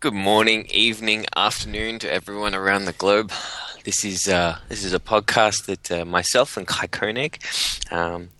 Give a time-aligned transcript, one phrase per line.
[0.00, 3.30] Good morning, evening, afternoon to everyone around the globe.
[3.84, 7.38] This is uh, this is a podcast that uh, myself and Kai Koenig
[7.90, 8.30] um,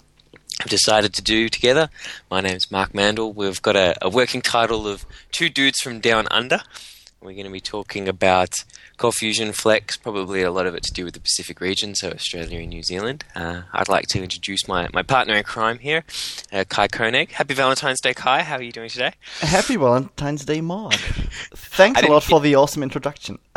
[0.61, 1.91] have decided to do together.
[2.31, 3.35] My name is Mark Mandel.
[3.35, 6.62] We've got a, a working title of Two Dudes from Down Under.
[7.23, 8.55] We're going to be talking about
[8.96, 12.09] Cold Fusion Flex, probably a lot of it to do with the Pacific region, so
[12.09, 13.25] Australia and New Zealand.
[13.37, 16.02] Uh, I'd like to introduce my, my partner in crime here,
[16.51, 17.33] uh, Kai Koenig.
[17.33, 18.43] Happy Valentine's Day, Kai.
[18.43, 19.12] How are you doing today?
[19.41, 20.95] Happy Valentine's Day, Mark.
[21.55, 23.38] Thanks a lot for the awesome introduction.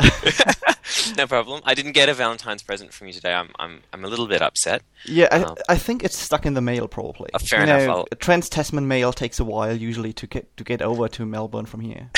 [1.16, 1.62] no problem.
[1.64, 3.32] I didn't get a Valentine's present from you today.
[3.32, 4.82] I'm I'm I'm a little bit upset.
[5.06, 7.30] Yeah, I, um, I think it's stuck in the mail probably.
[7.32, 7.86] Uh, fair you enough.
[7.86, 11.66] Know, Trans Tasman mail takes a while usually to get to get over to Melbourne
[11.66, 12.10] from here.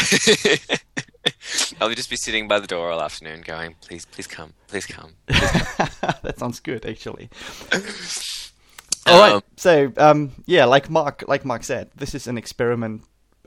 [1.81, 5.13] I'll just be sitting by the door all afternoon, going, "Please, please come, please come."
[5.27, 5.41] Please
[5.77, 6.15] come.
[6.23, 7.29] that sounds good, actually.
[9.07, 9.33] all right.
[9.35, 13.03] Um, so, um, yeah, like Mark, like Mark said, this is an experiment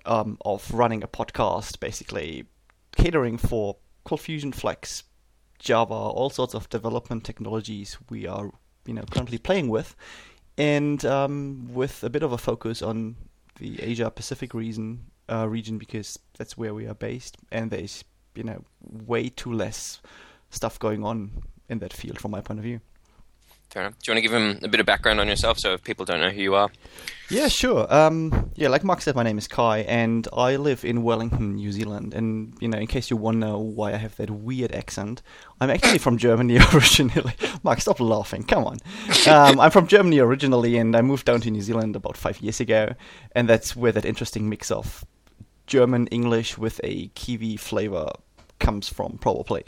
[0.05, 2.45] um, of running a podcast, basically
[2.95, 5.03] catering for Cold Fusion Flex,
[5.59, 8.52] Java, all sorts of development technologies we are,
[8.86, 9.95] you know, currently playing with,
[10.58, 13.16] and um, with a bit of a focus on
[13.59, 18.03] the Asia Pacific region uh, region because that's where we are based, and there's
[18.35, 20.02] you know way too less
[20.49, 22.81] stuff going on in that field from my point of view.
[23.69, 23.99] Fair enough.
[23.99, 26.03] Do you want to give him a bit of background on yourself so if people
[26.03, 26.71] don't know who you are?
[27.30, 27.86] Yeah, sure.
[27.94, 31.71] Um, yeah, like Mark said, my name is Kai, and I live in Wellington, New
[31.71, 32.16] Zealand.
[32.16, 35.21] And you know, in case you wonder why I have that weird accent,
[35.61, 37.36] I'm actually from Germany originally.
[37.61, 38.41] Mark, stop laughing.
[38.41, 38.80] Come on.
[39.27, 42.59] Um, I'm from Germany originally, and I moved down to New Zealand about five years
[42.59, 42.95] ago,
[43.33, 45.05] and that's where that interesting mix of
[45.70, 48.12] German English with a Kiwi flavor
[48.59, 49.64] comes from probably.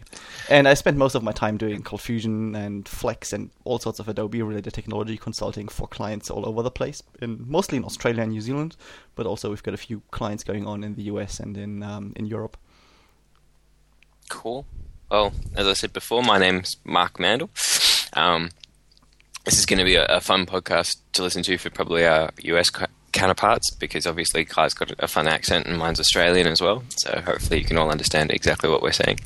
[0.50, 4.10] And I spent most of my time doing Fusion and Flex and all sorts of
[4.10, 8.32] Adobe related technology consulting for clients all over the place, in mostly in Australia and
[8.32, 8.76] New Zealand,
[9.16, 12.14] but also we've got a few clients going on in the US and in um,
[12.16, 12.58] in Europe.
[14.28, 14.66] Cool.
[15.12, 17.50] Well, as I said before, my name's Mark Mandel.
[18.14, 18.50] Um,
[19.46, 22.31] this is going to be a, a, fun podcast to listen to for probably our
[22.44, 22.70] US
[23.12, 26.84] counterparts because obviously Kai's got a fun accent and mine's Australian as well.
[26.90, 29.20] So hopefully you can all understand exactly what we're saying.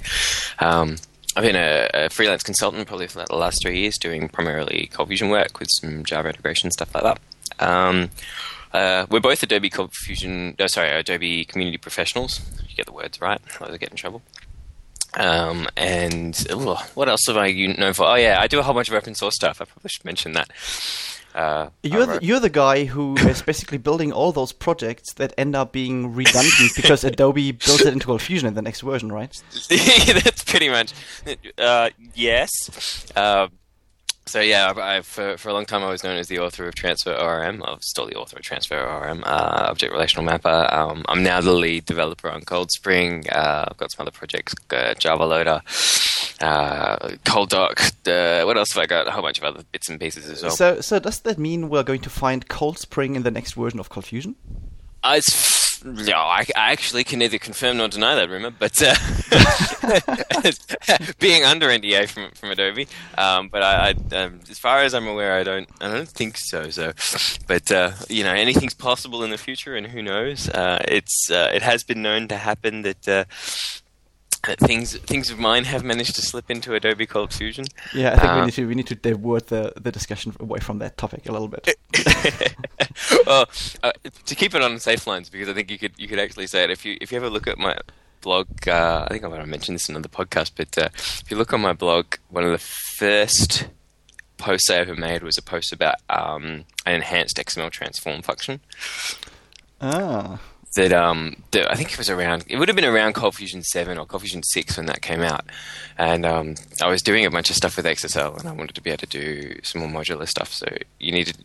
[0.59, 0.97] Um,
[1.35, 5.09] I've been a, a, freelance consultant probably for the last three years, doing primarily Cold
[5.09, 7.19] Fusion work with some Java integration stuff like that.
[7.59, 8.09] Um,
[8.73, 12.39] uh, we're both Adobe Cold Fusion, oh, sorry, Adobe community professionals.
[12.67, 14.21] You get the words right, otherwise I get in trouble.
[15.17, 18.05] Um, and ooh, what else have I known for?
[18.05, 19.61] Oh yeah, I do a whole bunch of open source stuff.
[19.61, 20.51] I probably should mention that.
[21.35, 25.53] Uh, you're the, you're the guy who is basically building all those projects that end
[25.53, 29.29] up being redundant because Adobe builds it into Fusion in the next version, right?
[29.69, 30.93] That's pretty much.
[31.57, 33.05] Uh, yes.
[33.17, 33.49] Uh,
[34.27, 36.67] so yeah, I've, I've, for, for a long time I was known as the author
[36.67, 37.61] of Transfer ORM.
[37.63, 40.67] I'm still the author of Transfer ORM, uh, Object Relational Mapper.
[40.71, 43.23] Um, I'm now the lead developer on Cold Spring.
[43.29, 45.61] Uh, I've got some other projects, uh, Java Loader,
[46.41, 48.45] uh, ColdDoc.
[48.45, 49.07] what else have I got?
[49.07, 50.51] A whole bunch of other bits and pieces as well.
[50.51, 53.79] So, so does that mean we're going to find Cold Spring in the next version
[53.79, 54.35] of Cold Fusion?
[55.03, 55.54] Uh, it's
[55.93, 58.95] yeah, I, I, actually can neither confirm nor deny that rumor, but uh,
[61.19, 62.87] being under NDA from from Adobe,
[63.17, 66.37] um, but I, I um, as far as I'm aware, I don't I don't think
[66.37, 66.69] so.
[66.71, 66.93] So,
[67.47, 70.49] but uh, you know, anything's possible in the future, and who knows?
[70.49, 73.25] Uh, it's uh, it has been known to happen that uh,
[74.59, 77.65] things things of mine have managed to slip into Adobe Cold Fusion.
[77.93, 80.59] Yeah, I think we uh, need to we need to divert the, the discussion away
[80.59, 81.77] from that topic a little bit.
[83.25, 83.49] well,
[83.83, 83.91] uh,
[84.25, 86.63] to keep it on safe lines, because I think you could you could actually say
[86.63, 87.77] it if you if you ever look at my
[88.21, 88.47] blog.
[88.67, 91.37] Uh, I think I might have mentioned this in another podcast, but uh, if you
[91.37, 93.67] look on my blog, one of the first
[94.37, 98.59] posts I ever made was a post about um, an enhanced XML transform function.
[99.81, 100.39] Ah
[100.75, 103.63] that um that I think it was around it would have been around Cold Fusion
[103.63, 105.45] seven or Cold Fusion six when that came out,
[105.97, 108.81] and um, I was doing a bunch of stuff with XSL and I wanted to
[108.81, 110.53] be able to do some more modular stuff.
[110.53, 110.67] So
[110.99, 111.37] you needed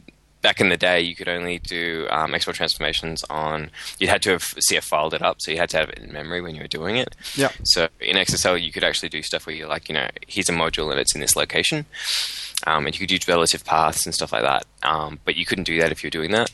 [0.42, 4.30] back in the day you could only do um, export transformations on you had to
[4.30, 6.62] have CF filed it up, so you had to have it in memory when you
[6.62, 7.14] were doing it.
[7.36, 7.52] Yeah.
[7.65, 10.53] So in XSL you could actually do stuff where you're like you know here's a
[10.53, 11.86] module and it's in this location.
[12.66, 15.65] Um, and you could use relative paths and stuff like that, um, but you couldn't
[15.65, 16.50] do that if you're doing that.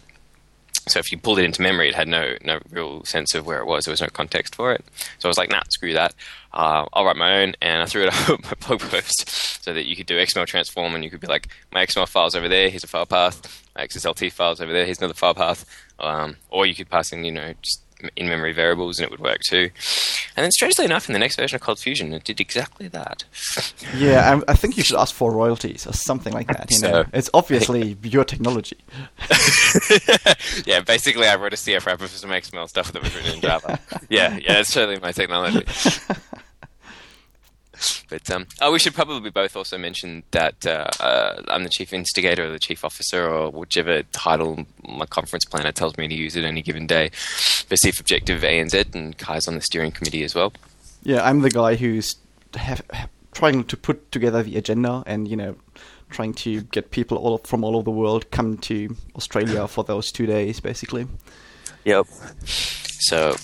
[0.89, 3.59] So if you pulled it into memory, it had no no real sense of where
[3.59, 3.85] it was.
[3.85, 4.85] There was no context for it.
[5.19, 6.15] So I was like, nah, screw that.
[6.53, 9.87] Uh, I'll write my own, and I threw it up my blog post so that
[9.87, 12.71] you could do XML transform, and you could be like, my XML file's over there.
[12.71, 13.65] Here's a file path.
[13.75, 14.85] My XSLT file's over there.
[14.85, 15.67] Here's another file path.
[15.99, 17.83] Um, or you could pass in, you know, just
[18.17, 19.71] in-memory variables, and it would work too.
[20.37, 23.25] And then, strangely enough, in the next version of Cold Fusion, it did exactly that.
[23.97, 26.71] Yeah, I, I think you should ask for royalties or something like that.
[26.71, 28.77] You know, it's obviously your technology.
[30.67, 33.41] yeah, basically, I wrote a CF wrapper for some XML stuff that was written in
[33.41, 33.79] Java.
[34.09, 35.65] yeah, yeah, it's totally my technology.
[38.09, 41.93] But um, oh, we should probably both also mention that uh, uh, I'm the chief
[41.93, 46.37] instigator or the chief officer or whichever title my conference planner tells me to use
[46.37, 50.35] at any given day for CF Objective ANZ, and Kai's on the steering committee as
[50.35, 50.53] well.
[51.03, 52.17] Yeah, I'm the guy who's
[52.55, 55.57] have, have- trying to put together the agenda and you know
[56.09, 60.13] trying to get people all from all over the world come to Australia for those
[60.13, 61.07] two days, basically.
[61.85, 62.07] Yep.
[62.45, 63.37] So,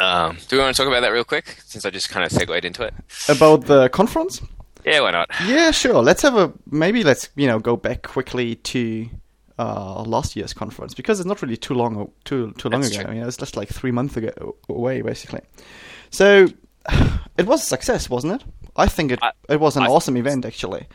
[0.00, 1.56] um, do we want to talk about that real quick?
[1.64, 2.94] Since I just kind of segued into it.
[3.28, 4.40] About the conference.
[4.84, 5.30] Yeah, why not?
[5.46, 6.02] Yeah, sure.
[6.02, 7.02] Let's have a maybe.
[7.04, 9.08] Let's you know go back quickly to
[9.58, 13.04] uh, last year's conference because it's not really too long too too long That's ago.
[13.04, 13.14] true.
[13.14, 15.40] You know, it's just like three months ago away, basically.
[16.10, 16.46] So
[17.36, 18.44] it was a success, wasn't it?
[18.76, 20.86] I think it I- it was an I awesome event, actually.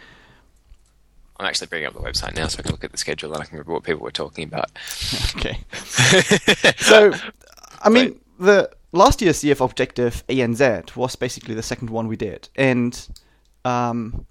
[1.39, 3.41] I'm actually bringing up the website now so I can look at the schedule and
[3.41, 4.71] I can remember what people were talking about.
[5.35, 5.59] Okay.
[6.77, 7.11] So,
[7.81, 12.47] I mean, the last year's CF Objective ANZ was basically the second one we did,
[12.55, 13.07] and
[13.65, 14.25] um,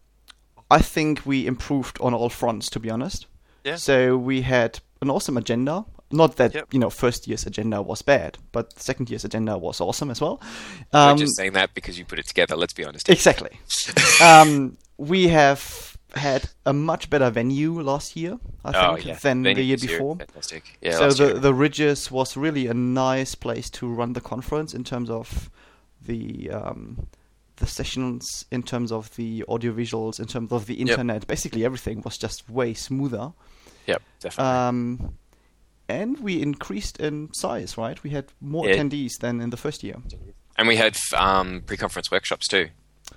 [0.71, 2.71] I think we improved on all fronts.
[2.71, 3.27] To be honest,
[3.65, 3.77] Yeah.
[3.77, 5.85] So we had an awesome agenda.
[6.15, 6.73] Not that Yep.
[6.75, 10.41] you know first year's agenda was bad, but second year's agenda was awesome as well.
[10.93, 13.09] Um, just saying that because you put it together, let's be honest.
[13.09, 13.51] Exactly.
[14.23, 19.15] um, we have had a much better venue last year, I think, oh, yeah.
[19.19, 20.17] than the Venue year year, before.
[20.17, 20.79] Fantastic.
[20.81, 21.39] Yeah, so the year.
[21.39, 25.51] the Rydges was really a nice place to run the conference in terms of
[26.05, 27.07] the um,
[27.57, 31.27] the sessions, in terms of the audio visuals, in terms of the internet.
[31.27, 33.33] Basically, everything was just way smoother.
[33.87, 34.53] Yep, definitely.
[34.53, 35.15] Um,
[35.89, 38.03] and we increased in size, right?
[38.03, 38.77] We had more Yeah.
[38.77, 39.97] attendees than in the first year.
[40.57, 42.69] and we had um, pre-conference workshops too.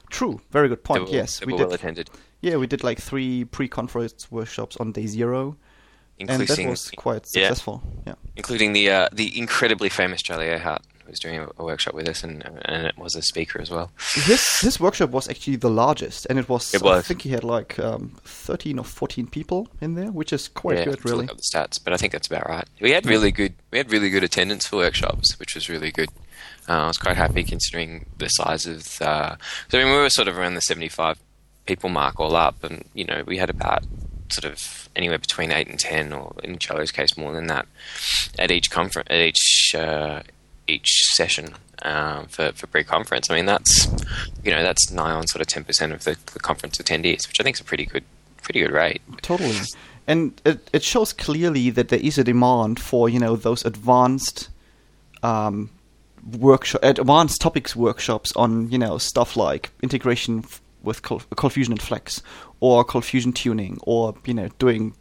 [0.09, 1.03] True, very good point.
[1.03, 1.67] were, yes, we were did.
[1.67, 2.09] well attended,
[2.45, 5.57] Yeah, we did like three pre-conference workshops on day zero,
[6.19, 7.81] and that was quite successful.
[8.05, 8.13] Yeah.
[8.35, 12.23] including the uh, the incredibly famous Charlie Arehart was doing a, a workshop with us,
[12.23, 13.89] and and it was a speaker as well.
[14.13, 16.71] His his workshop was actually the largest, and it was.
[16.71, 20.47] It I think he had like um, thirteen or fourteen people in there, which is
[20.47, 21.21] quite yeah, good, I have to really.
[21.25, 22.67] Look up the stats, but I think that's about right.
[22.79, 26.09] We had really good we had really good attendance for workshops, which was really good.
[26.69, 29.01] Uh, I was quite happy considering the size of.
[29.01, 29.35] Uh,
[29.69, 31.17] so I mean, we were sort of around the seventy-five
[31.65, 33.83] people mark all up, and you know, we had about
[34.29, 37.67] sort of anywhere between eight and ten, or in Charlie's case, more than that,
[38.39, 40.21] at each conference, at each uh,
[40.67, 43.29] each session um, for for pre-conference.
[43.29, 43.87] I mean, that's
[44.43, 47.39] you know, that's nigh on sort of ten percent of the, the conference attendees, which
[47.39, 48.03] I think is a pretty good
[48.41, 49.01] pretty good rate.
[49.21, 49.57] Totally,
[50.07, 54.49] and it it shows clearly that there is a demand for you know those advanced
[55.23, 55.69] um,
[56.37, 61.73] workshop advanced topics workshops on you know stuff like integration f- with Col- Cold Fusion
[61.73, 62.21] and Flex
[62.59, 64.93] or Cold Fusion tuning or you know doing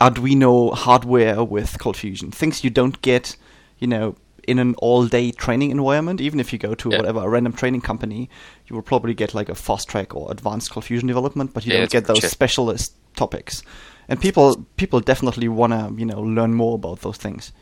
[0.00, 3.36] Arduino hardware with Cold Fusion things you don't get
[3.78, 4.16] you know
[4.46, 6.20] in an all day training environment.
[6.20, 6.98] Even if you go to Yeah.
[6.98, 8.28] whatever a random training company
[8.66, 11.72] you will probably get like a fast track or advanced Cold Fusion development but you
[11.72, 13.62] Yeah, don't get those specialist topics.
[14.08, 17.52] And people people definitely want to you know learn more about those things.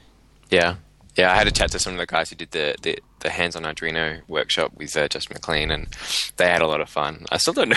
[0.51, 0.77] Yeah,
[1.17, 1.33] yeah.
[1.33, 3.63] I had a chat to some of the guys who did the the, the hands-on
[3.65, 5.87] Arduino workshop with uh, Justin McLean, and
[6.37, 7.27] they had a lot of fun.
[7.31, 7.77] I still don't know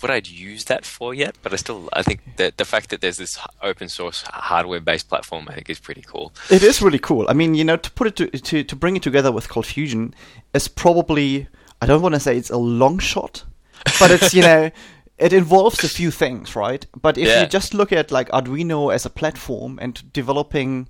[0.00, 3.00] what I'd use that for yet, but I still I think that the fact that
[3.00, 6.32] there's this open source hardware-based platform, I think, is pretty cool.
[6.50, 7.26] It is really cool.
[7.28, 9.66] I mean, you know, to put it to to, to bring it together with Cold
[9.66, 10.14] Fusion
[10.54, 11.48] is probably
[11.82, 13.44] I don't want to say it's a long shot,
[14.00, 14.70] but it's you know
[15.18, 16.84] it involves a few things, right?
[17.00, 17.40] But if Yeah.
[17.42, 20.88] you just look at like Arduino as a platform and developing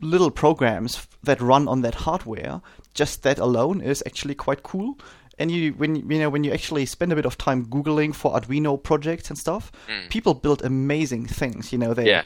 [0.00, 2.60] little programs that run on that hardware,
[2.94, 4.98] just that alone is actually quite cool.
[5.38, 8.32] And you, when you know, when you actually spend a bit of time googling for
[8.38, 9.72] Arduino projects and stuff,
[10.10, 11.72] people build amazing things.
[11.72, 12.08] You know, they Mm.
[12.08, 12.22] Yeah.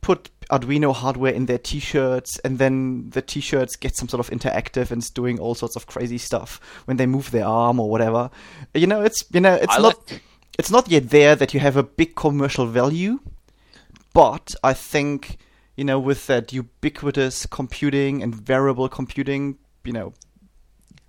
[0.00, 4.90] put Arduino hardware in their T-shirts, and then the T-shirts get some sort of interactive
[4.92, 8.30] and it's doing all sorts of crazy stuff when they move their arm or whatever.
[8.74, 10.22] You know, it's you know, it's I not like-
[10.58, 13.18] it's not yet there that you have a big commercial value,
[14.12, 15.38] but I think
[15.76, 20.12] you know with that ubiquitous computing and variable computing, you know,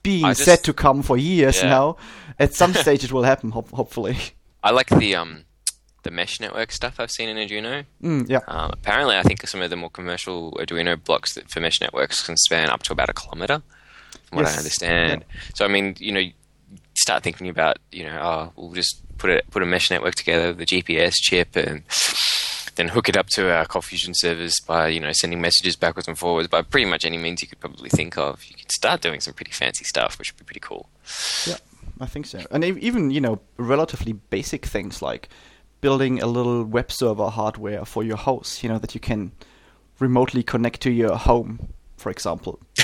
[0.03, 1.69] being just- set to come for years Yeah.
[1.69, 1.97] now,
[2.39, 3.51] at some stage it will happen.
[3.51, 4.17] Ho- hopefully,
[4.63, 5.43] I like the um
[6.03, 7.83] the mesh network stuff I've seen in Arduino.
[8.01, 8.39] mm, yeah.
[8.47, 12.25] Um, apparently, I think some of the more commercial Arduino blocks that for mesh networks
[12.25, 13.62] can span up to about a kilometer,
[14.29, 14.55] from what Yes.
[14.55, 15.25] I understand.
[15.55, 16.24] So, I mean, you know,
[16.95, 20.53] start thinking about, you know, oh, we'll just put a put a mesh network together,
[20.53, 21.83] the GPS chip, and
[22.77, 26.17] then hook it up to our Fusion servers by you know sending messages backwards and
[26.17, 28.43] forwards by pretty much any means you could probably think of.
[28.46, 30.89] You could start doing some pretty fancy stuff, which would be pretty cool.
[31.46, 31.57] Yeah,
[32.00, 32.39] I think so.
[32.51, 35.27] And even you know relatively basic things like
[35.81, 39.31] building a little web server hardware for your house, you know that you can
[40.00, 42.60] remotely connect to your home, for example.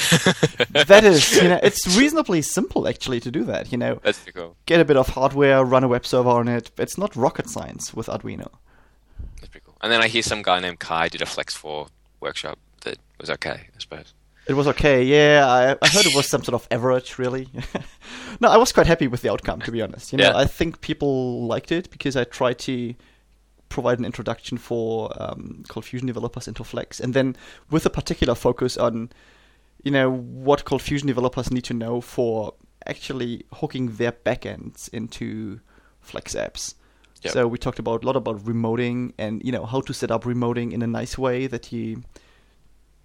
[0.71, 3.71] that is, you know, it's reasonably simple actually to do that.
[3.71, 4.55] You know, That's cool.
[4.65, 6.71] get a bit of hardware, run a web server on it.
[6.77, 8.50] It's not rocket science with Arduino.
[9.83, 9.91] That's pretty cool.
[9.91, 11.87] And then I hear some guy named Kai did a Flex 4
[12.19, 14.13] workshop that was okay, I suppose.
[14.45, 15.45] It was okay, yeah.
[15.47, 17.47] I, I heard it was some sort of average, really.
[18.41, 20.11] no, I was quite happy with the outcome, to be honest.
[20.11, 20.37] You know, Yeah.
[20.37, 22.93] I think people liked it because I tried to
[23.69, 27.35] provide an introduction for um, Cold Fusion developers into Flex, and then
[27.71, 29.11] with a particular focus on,
[29.81, 32.53] you know, what Cold Fusion developers need to know for
[32.85, 35.59] actually hooking their backends into
[36.01, 36.75] Flex apps.
[37.24, 37.34] Yep.
[37.34, 40.24] So we talked about a lot about remoting and you know how to set up
[40.24, 42.03] remoting in a nice way that you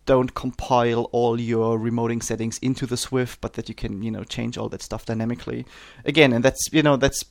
[0.06, 4.24] don't compile all your remoting settings into the SWF, but that you can, you know,
[4.24, 5.66] change all that stuff dynamically.
[6.06, 7.24] Again, and that's, you know, that's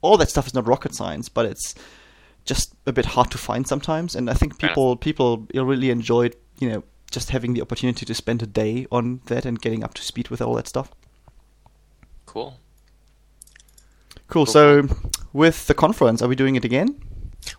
[0.00, 1.74] all that stuff is not rocket science, but it's
[2.46, 4.14] just a bit hard to find sometimes.
[4.14, 8.42] And I think people people really enjoyed, you know, just having the opportunity to spend
[8.42, 10.90] a day on that and getting up to speed with all that stuff.
[12.26, 12.58] Cool.
[14.26, 14.46] Cool.
[14.46, 14.88] Cool, So,
[15.34, 16.98] with the conference, are we doing it again?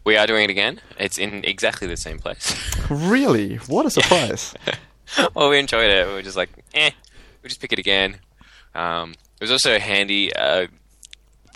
[0.03, 0.82] We are doing it again.
[0.98, 2.55] It's in exactly the same place.
[2.89, 3.55] Really?
[3.67, 4.53] What a surprise!
[5.34, 6.08] well, we enjoyed it.
[6.08, 6.91] We were just like, eh,
[7.41, 8.17] we'll just pick it again.
[8.75, 10.32] Um, it was also handy.
[10.36, 10.67] Uh,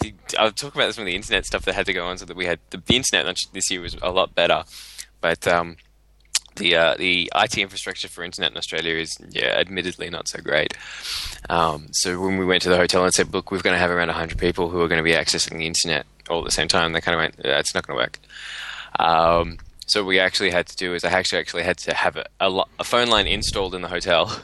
[0.02, 2.26] the, I'll talk about some of the internet stuff that had to go on so
[2.26, 4.64] that we had the, the internet this year was a lot better.
[5.22, 5.78] But um,
[6.60, 10.76] the uh, the IT infrastructure for internet in Australia is, yeah, admittedly not so great.
[11.50, 13.90] Um, so when we went to the hotel and said, look, we're going to have
[13.90, 16.68] around 100 people who are going to be accessing the internet all at the same
[16.68, 18.20] time, they kind of went, yeah, it's not going to work.
[19.00, 22.16] Um, so what we actually had to do is I actually actually had to have
[22.16, 24.44] a, a, lo- a phone line installed in the hotel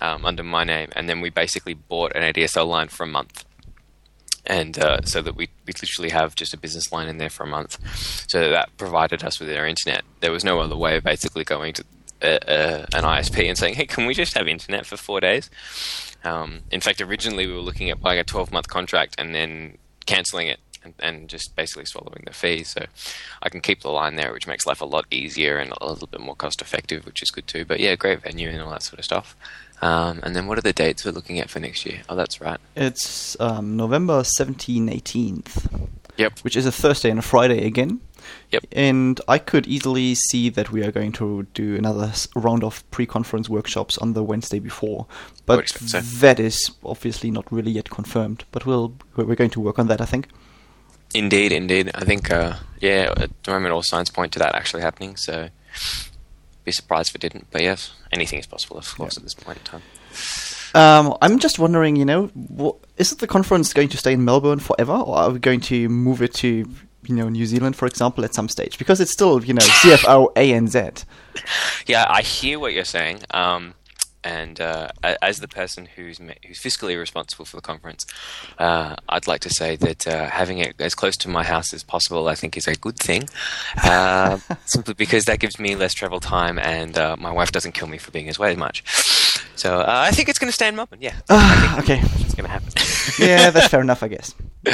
[0.00, 3.44] um, under my name, and then we basically bought an ADSL line for a month,
[4.46, 7.44] and uh, so that we we literally have just a business line in there for
[7.44, 7.78] a month.
[8.28, 10.02] So that provided us with our internet.
[10.20, 11.84] There was no other way of basically going to
[12.22, 15.50] uh, uh, an ISP and saying, "Hey, can we just have internet for four days?"
[16.24, 19.76] Um, in fact, originally we were looking at buying a 12 month contract and then
[20.06, 22.64] cancelling it and, and just basically swallowing the fee.
[22.64, 22.84] So
[23.42, 26.06] I can keep the line there, which makes life a lot easier and a little
[26.06, 27.64] bit more cost effective, which is good too.
[27.64, 29.36] But yeah, great venue and all that sort of stuff.
[29.84, 32.00] Um, and then what are the dates we're looking at for next year?
[32.08, 32.58] Oh, that's right.
[32.74, 35.88] It's um, November 17, 18th.
[36.16, 36.38] Yep.
[36.40, 38.00] which is a Thursday and a Friday again.
[38.52, 38.66] Yep.
[38.72, 43.50] And I could easily see that we are going to do another round of pre-conference
[43.50, 45.06] workshops on the Wednesday before,
[45.44, 46.00] but so.
[46.00, 48.44] that is obviously not really yet confirmed.
[48.52, 50.28] But we'll we're going to work on that, I think.
[51.14, 51.90] Indeed, indeed.
[51.94, 55.16] I think, uh, yeah, at the moment all signs point to that actually happening.
[55.16, 55.48] So
[56.64, 57.46] be surprised if it didn't.
[57.50, 59.20] But yes, anything is possible, of course, Yeah.
[59.20, 59.82] at this point in time.
[60.74, 64.58] Um, I'm just wondering, you know, wha- is the conference going to stay in Melbourne
[64.58, 68.24] forever, or are we going to move it to, you know, New Zealand, for example,
[68.24, 68.76] at some stage?
[68.78, 71.04] Because it's still, you know, CFO ANZ.
[71.86, 73.18] Yeah, I hear what you're saying.
[73.32, 73.74] Um,
[74.24, 74.88] and uh,
[75.22, 78.06] as the person who's who's fiscally responsible for the conference,
[78.58, 81.82] uh, I'd like to say that uh, having it as close to my house as
[81.82, 83.28] possible, I think, is a good thing.
[83.82, 87.88] Uh, simply because that gives me less travel time, and uh, my wife doesn't kill
[87.88, 88.82] me for being away as much.
[89.56, 90.98] So uh, I think it's going to stay in Melbourne.
[91.00, 92.00] Yeah, Ah, okay.
[92.02, 92.72] it's going to happen.
[93.18, 94.34] yeah, that's fair enough, I guess.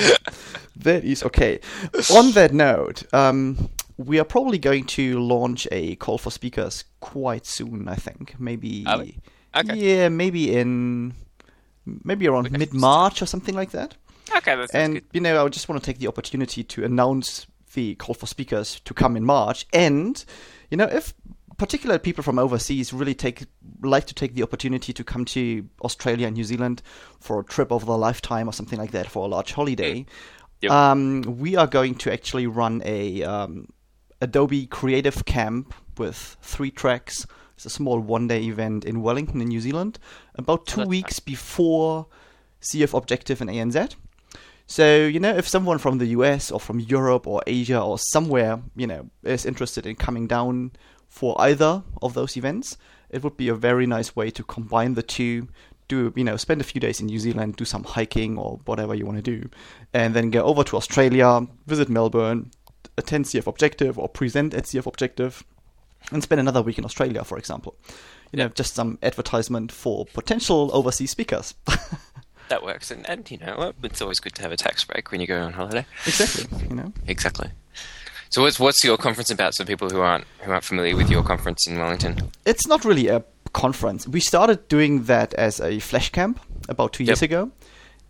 [0.77, 1.61] that is okay.
[2.15, 7.45] On that note, um, we are probably going to launch a call for speakers quite
[7.47, 7.89] soon.
[7.89, 8.85] I think maybe.
[9.55, 9.75] Okay.
[9.77, 11.15] Yeah, maybe in
[12.05, 12.57] maybe around Okay.
[12.59, 13.97] mid March or something like that.
[14.37, 15.05] okay, that And good.
[15.13, 18.81] you know, I just want to take the opportunity to announce the call for speakers
[18.85, 19.67] to come in March.
[19.73, 20.25] And
[20.71, 21.15] you know, if
[21.57, 23.45] particular people from overseas really take
[23.83, 26.81] like to take the opportunity to come to Australia and New Zealand
[27.21, 30.07] for a trip of their lifetime or something like that for a large holiday,
[30.63, 30.71] Yep.
[30.73, 33.69] um, we are going to actually run a um,
[34.21, 37.27] Adobe Creative Camp with three tracks.
[37.61, 39.99] It's a small one-day event in Wellington, in New Zealand,
[40.35, 42.07] about two weeks before
[42.63, 43.97] CF Objective and ANZ.
[44.67, 48.63] So, you know, if someone from the US or from Europe or Asia or somewhere,
[48.75, 50.71] you know, is interested in coming down
[51.07, 52.79] for either of those events,
[53.11, 55.47] it would be a very nice way to combine the two,
[55.87, 58.95] do, you know, spend a few days in New Zealand, do some hiking or whatever
[58.95, 59.51] you want to do,
[59.93, 62.53] and then go over to Australia, visit Melbourne,
[62.97, 65.45] attend CF Objective or present at CF Objective,
[66.13, 67.77] and spend another week in Australia, for example.
[68.33, 71.55] You know, just some advertisement for potential overseas speakers.
[72.49, 75.21] That works, and, and you know, it's always good to have a tax break when
[75.21, 75.87] you go on holiday.
[76.05, 76.93] exactly, you know.
[77.07, 77.49] Exactly.
[78.31, 79.55] So what's what's your conference about?
[79.55, 82.17] So people who aren't who aren't familiar with your conference in Wellington.
[82.45, 84.09] It's not really a conference.
[84.09, 87.31] We started doing that as a flash camp about two years Yep.
[87.31, 87.53] ago,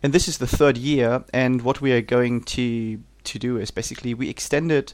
[0.01, 1.23] and this is the third year.
[1.31, 4.93] And what we are going to to do is basically we extended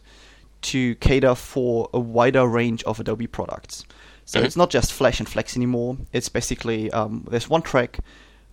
[0.64, 3.86] to cater for a wider range of Adobe products.
[4.26, 4.46] So Mhm.
[4.46, 5.98] it's not just Flash and Flex anymore.
[6.12, 8.00] It's basically um, there's one track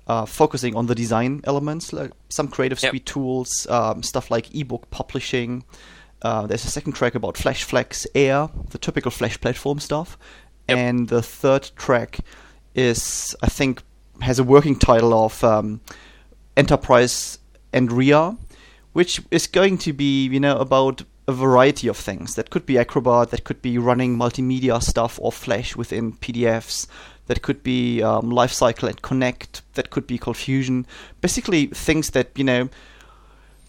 [0.06, 2.90] uh, focusing on the design elements, like some Creative Yep.
[2.90, 5.64] Suite tools, um, stuff like ebook publishing.
[6.20, 10.18] Uh, there's a second track about Flash Flex Air, the typical Flash platform stuff,
[10.68, 10.78] Yep.
[10.78, 12.20] and the third track
[12.74, 13.82] is I think
[14.20, 15.80] has a working title of um,
[16.56, 17.38] Enterprise
[17.72, 18.36] and RIA,
[18.92, 22.34] which is going to be you know about a variety of things.
[22.34, 26.86] That could be Acrobat, that could be running multimedia stuff or Flash within PDFs,
[27.26, 30.86] that could be um, Lifecycle and Connect, that could be Fusion.
[31.20, 32.68] Basically, things that you know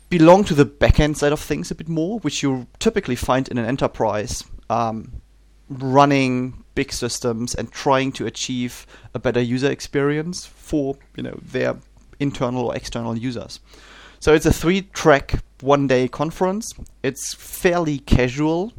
[0.10, 3.58] belong to the backend side of things a bit more, which you typically find in
[3.58, 4.44] an enterprise.
[4.70, 5.22] Um,
[5.70, 8.86] running big systems and trying to achieve
[9.16, 11.76] a better user experience for you know their
[12.20, 13.60] internal or external users.
[14.20, 14.54] So it's a
[15.60, 16.74] three-track, one-day conference.
[17.04, 18.74] It's fairly casual.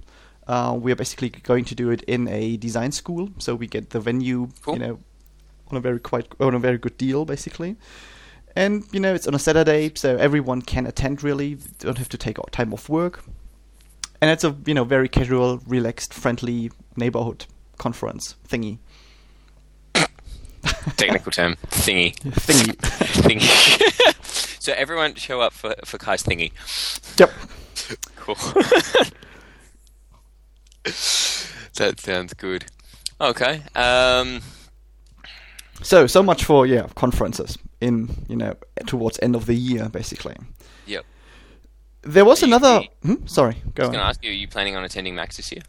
[0.47, 3.91] Uh, we are basically going to do it in a design school, so we get
[3.91, 4.75] the venue, Cool.
[4.75, 4.99] you know,
[5.71, 7.77] on a very quite on a very good deal, basically.
[8.55, 11.23] And you know, it's on a Saturday, so everyone can attend.
[11.23, 13.25] Really, don't have to take time off work
[14.21, 17.47] and it's a you know very casual, relaxed, friendly neighborhood
[17.79, 18.79] conference thingy.
[20.97, 22.77] Technical term, thingy, Thingy.
[23.23, 24.61] thingy.
[24.61, 26.53] so everyone show up for for Kai's thingy.
[27.19, 27.31] yep.
[28.17, 28.37] Cool.
[30.85, 32.67] that sounds good.
[33.21, 33.63] Okay.
[33.75, 34.41] Um,
[35.83, 38.55] So so much for yeah conferences in you know
[38.87, 40.35] towards end of the year basically.
[40.87, 41.05] yep.
[42.03, 42.81] There was Are another.
[42.83, 43.27] you- Hmm?
[43.27, 45.51] Sorry, go I was going to ask you: Are you planning on attending Max this
[45.53, 45.63] year?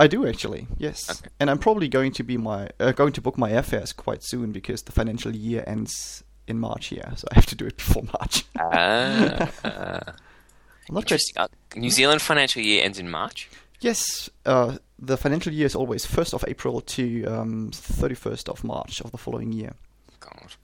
[0.00, 1.28] I do actually, yes, Okay.
[1.38, 4.50] and I'm probably going to be my uh, going to book my airfares quite soon
[4.50, 8.04] because the financial year ends in March here, so I have to do it before
[8.18, 8.44] March.
[8.58, 10.00] Ah, uh,
[10.88, 11.34] I'm not quite interesting.
[11.36, 13.48] Uh, New Zealand financial year ends in March.
[13.80, 19.00] Yes, uh, the financial year is always 1st of April to um, 31st of March
[19.00, 19.72] of the following year.
[20.20, 20.54] God.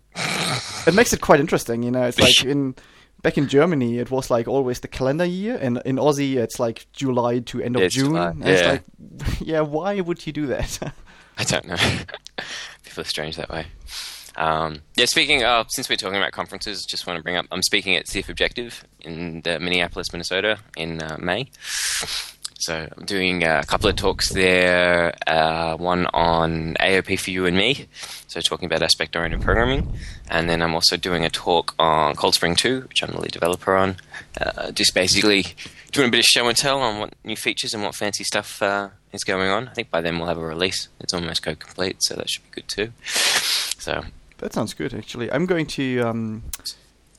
[0.87, 2.05] It makes it quite interesting, you know.
[2.05, 2.75] It's like in
[3.27, 6.87] back in Germany, it was like always the calendar year, and in Aussie, it's like
[6.93, 8.11] July to end of it's June.
[8.11, 8.71] July, And it's yeah.
[8.71, 10.79] like, yeah, why would you do that?
[11.39, 11.77] I don't know.
[12.85, 13.67] People are strange that way.
[14.37, 17.63] Um, yeah, speaking of, since we're talking about conferences, just want to bring up, I'm
[17.63, 21.51] speaking at CF Objective in uh, Minneapolis, Minnesota in uh, May.
[22.59, 27.57] So I'm doing a couple of talks there, uh, one on AOP for you and
[27.57, 27.87] me,
[28.29, 29.93] so talking about aspect-oriented programming,
[30.31, 33.33] and then I'm also doing a talk on Cold Spring 2, which I'm the lead
[33.33, 33.97] developer on,
[34.41, 35.45] uh, just basically
[35.93, 38.63] doing a bit of show and tell on what new features and what fancy stuff
[38.63, 39.69] uh, is going on.
[39.69, 40.89] I think by then we'll have a release.
[41.01, 42.93] It's almost code complete, so that should be good too.
[43.05, 44.05] So
[44.39, 45.31] that sounds good, actually.
[45.31, 46.43] I'm going to um,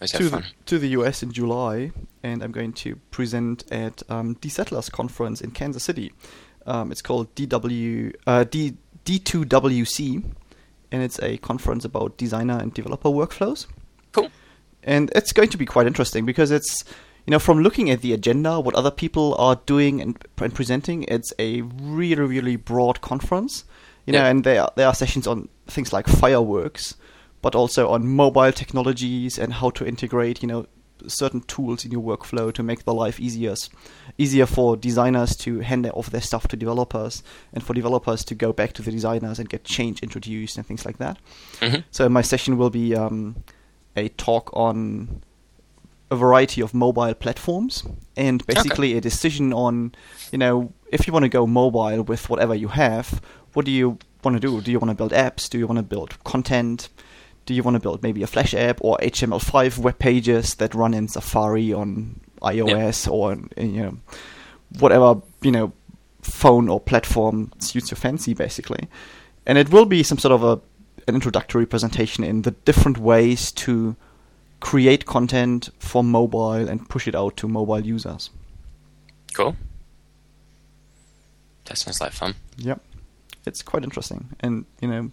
[0.06, 1.92] to the, to the US in July,
[2.24, 6.14] and I'm going to present at um, D-Settlers conference in Kansas City.
[6.66, 10.24] Um, it's called DW uh, D D2WC,
[10.92, 13.68] and it's a conference about designer and developer workflows.
[14.12, 14.30] Cool.
[14.84, 16.84] And it's going to be quite interesting because it's
[17.26, 21.04] you know from looking at the agenda, what other people are doing and, and presenting,
[21.04, 23.64] it's a really really broad conference.
[24.06, 26.96] You know, and there are, there are sessions on things like fireworks,
[27.42, 30.66] but also on mobile technologies and how to integrate, you know,
[31.06, 33.54] certain tools in your workflow to make the life easier,
[34.18, 37.22] easier for designers to hand off their stuff to developers,
[37.54, 40.86] and for developers to go back to the designers and get change introduced and things
[40.86, 41.18] like that.
[41.60, 41.84] Mhm.
[41.92, 43.36] So my session will be um,
[43.96, 45.22] a talk on
[46.10, 47.84] a variety of mobile platforms
[48.16, 49.94] and basically a decision on,
[50.32, 53.22] you know, if you want to go mobile with whatever you have,
[53.54, 54.62] what do you want to do?
[54.62, 55.50] Do you want to build apps?
[55.50, 56.90] Do you want to build content?
[57.48, 60.94] Do you want to build maybe a Flash app or HTML5 web pages that run
[60.94, 63.98] in Safari on iOS or you know,
[64.80, 65.72] whatever you know
[66.22, 68.88] phone or platform suits your fancy, basically.
[69.46, 70.62] And it will be some sort of a
[71.08, 73.96] an introductory presentation in the different ways to
[74.60, 78.30] create content for mobile and push it out to mobile users.
[79.34, 79.56] Cool.
[81.66, 82.36] That sounds like fun.
[82.58, 82.82] Yep.
[83.46, 84.36] It's quite interesting.
[84.42, 85.12] And, you know,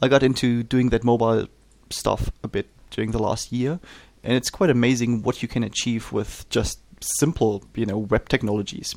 [0.00, 1.48] I got into doing that mobile
[1.92, 3.80] stuff a bit during the last year,
[4.24, 8.94] and it's quite amazing what you can achieve with just simple, you know, web technologies.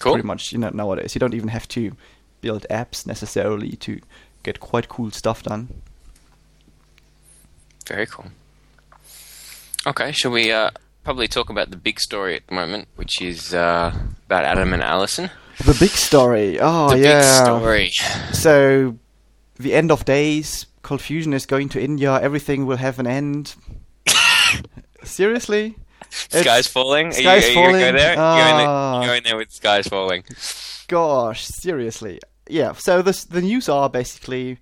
[0.00, 0.12] Cool.
[0.12, 1.14] Pretty much, you know, nowadays.
[1.14, 1.92] You don't even have to
[2.40, 4.00] build apps necessarily to
[4.42, 5.82] get quite cool stuff done.
[7.86, 8.26] Very cool.
[9.86, 10.70] Okay, shall we uh,
[11.08, 13.94] probably talk about the big story at the moment, which is uh,
[14.26, 15.30] about Adam and Allison.
[15.64, 16.58] The big story.
[16.60, 17.18] Oh the yeah.
[17.18, 17.90] big story.
[18.34, 18.98] So,
[19.56, 20.66] the end of days.
[20.82, 22.18] Cold Fusion is going to India.
[22.20, 23.54] Everything will have an end.
[25.04, 25.76] Seriously?
[26.10, 27.12] Sky's It's- falling.
[27.12, 27.80] Sky's are you, are falling?
[27.80, 28.14] go there?
[28.18, 28.36] Ah.
[28.36, 30.24] You're, in there, you're in there with Sky's falling.
[30.88, 32.20] Gosh, seriously.
[32.48, 32.72] Yeah.
[32.72, 34.58] So this, the news are basically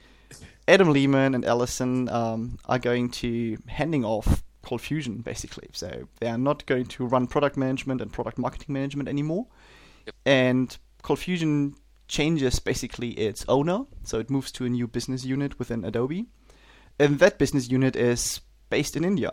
[0.66, 5.68] Adam Lehman and Allison um, are going to handing off Cold Fusion basically.
[5.72, 9.46] So they are not going to run product management and product marketing management anymore.
[10.24, 11.76] And Cold Fusion
[12.08, 16.26] changes basically its owner, so it moves to a new business unit within Adobe,
[16.98, 18.40] and that business unit is
[18.70, 19.32] based in India.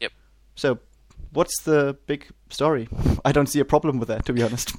[0.00, 0.12] Yep.
[0.54, 0.78] So,
[1.32, 2.88] what's the big story?
[3.24, 4.74] I don't see a problem with that, to be honest.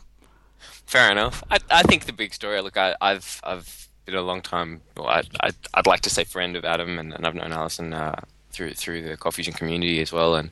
[0.86, 1.44] Fair enough.
[1.50, 2.62] I, I think the big story.
[2.62, 4.82] Look, I, I've I've been a long time.
[4.96, 7.94] Well, I, I I'd like to say friend of Adam, and, and I've known Alison
[7.94, 10.36] uh, through through the Cold Fusion community as well.
[10.36, 10.50] And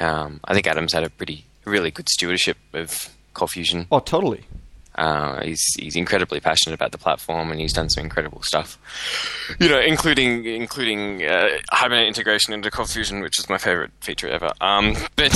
[0.00, 3.86] um, I think Adam's had a pretty really good stewardship of Cold Fusion.
[3.92, 4.46] Oh, totally.
[4.98, 8.76] Uh, he's he's incredibly passionate about the platform, and he's done some incredible stuff.
[9.60, 14.28] You know, including including uh, Hibernate integration into Cold Fusion, which is my favorite feature
[14.28, 14.52] ever.
[14.60, 15.32] Um, but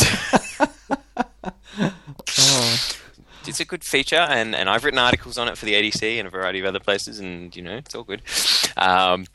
[1.79, 2.77] Oh,
[3.47, 6.27] it's a good feature, and, and I've written articles on it for the ADC and
[6.27, 8.23] a variety of other places, and you know it's all good.
[8.77, 9.27] Um,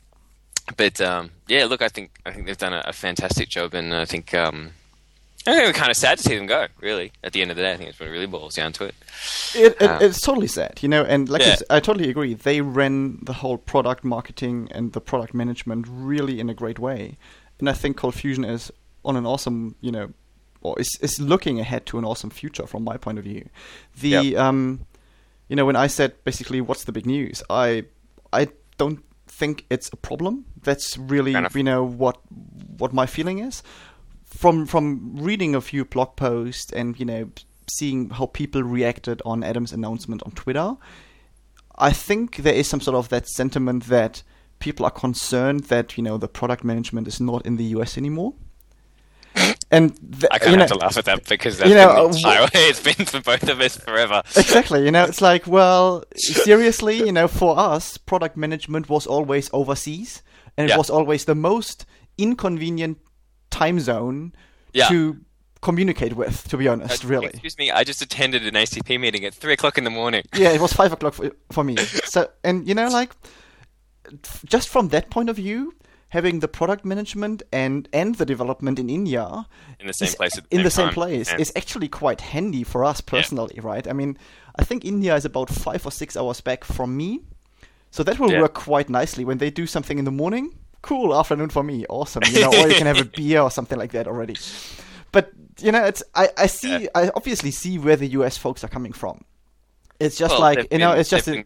[0.76, 3.94] but um, yeah, look, I think I think they've done a, a fantastic job, and
[3.94, 4.72] I think um,
[5.46, 6.66] I think we're kind of sad to see them go.
[6.80, 8.72] Really, at the end of the day, I think it's what it really boils down
[8.74, 8.94] to it.
[9.54, 11.04] it, it Uh, it's totally sad, you know.
[11.04, 11.56] And like I Yeah.
[11.70, 12.34] I totally agree.
[12.34, 17.16] They ran the whole product marketing and the product management really in a great way,
[17.58, 18.70] and I think Cold Fusion is
[19.04, 20.12] on an awesome, you know,
[20.60, 23.48] or is is looking ahead to an awesome future from my point of view.
[24.00, 24.36] The Yep.
[24.38, 24.86] um,
[25.48, 27.84] you know, when I said basically what's the big news, I
[28.32, 30.44] I don't think it's a problem.
[30.62, 32.18] That's really you know what
[32.76, 33.62] what my feeling is
[34.38, 37.28] from from reading a few blog posts and you know
[37.78, 40.76] seeing how people reacted on Adam's announcement on Twitter.
[41.76, 44.22] I think there is some sort of that sentiment that
[44.58, 48.34] people are concerned that you know the product management is not in the US anymore.
[49.70, 52.08] And th- I you kind of have to laugh at that because that's you know,
[52.08, 54.22] been the uh, entire it's been for both of us forever.
[54.36, 59.50] exactly you know it's like well seriously you know for us product management was always
[59.52, 60.22] overseas
[60.56, 60.78] and it Yeah.
[60.78, 61.84] was always the most
[62.16, 62.96] inconvenient
[63.50, 64.32] time zone
[64.72, 64.88] Yeah.
[64.88, 65.16] to
[65.60, 69.24] communicate with to be honest Uh, really Excuse me, I just attended an ACP meeting
[69.24, 70.22] at three o'clock in the morning.
[70.36, 71.76] yeah it was five o'clock for, for me
[72.14, 73.10] so and you know like
[74.44, 75.74] just from that point of view
[76.10, 79.46] having the product management and and the development in india
[79.80, 81.38] In the same is- place at the in the same place Yeah.
[81.40, 83.86] is actually quite handy for us personally, right?
[83.86, 84.16] I mean,
[84.60, 87.20] I think India is about five or six hours back from me,
[87.90, 88.40] so that will Yeah.
[88.42, 90.46] work quite nicely when they do something in the morning.
[90.82, 92.22] Cool afternoon for me, awesome.
[92.30, 94.36] You know, or you can have a beer or something like that already.
[95.12, 96.88] But you know, it's I, I see Yeah.
[96.94, 99.24] I obviously see where the US folks are coming from.
[100.00, 101.44] It's just Well, like you know, it's just a,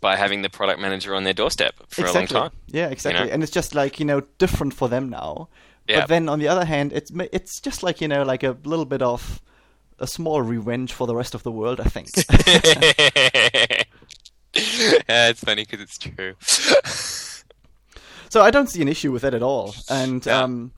[0.00, 2.36] by having the product manager on their doorstep for exactly.
[2.36, 2.58] a long time.
[2.66, 3.26] Yeah, exactly.
[3.26, 3.32] know?
[3.32, 5.48] And it's just like you know different for them now.
[5.88, 6.00] Yeah.
[6.00, 8.84] But then on the other hand, it's it's just like you know like a little
[8.84, 9.40] bit of
[9.98, 11.80] a small revenge for the rest of the world.
[11.80, 12.10] I think.
[15.08, 16.34] yeah, it's funny because it's true.
[18.34, 19.74] so I don't see an issue with that at all.
[19.88, 20.42] And Yeah.
[20.42, 20.72] um,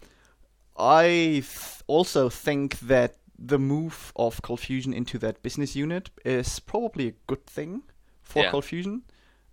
[0.79, 1.07] I
[1.43, 3.17] th- also think that
[3.53, 7.83] the move of Cold Fusion into that business unit is probably a good thing
[8.23, 8.51] for Yeah.
[8.51, 9.03] Cold Fusion.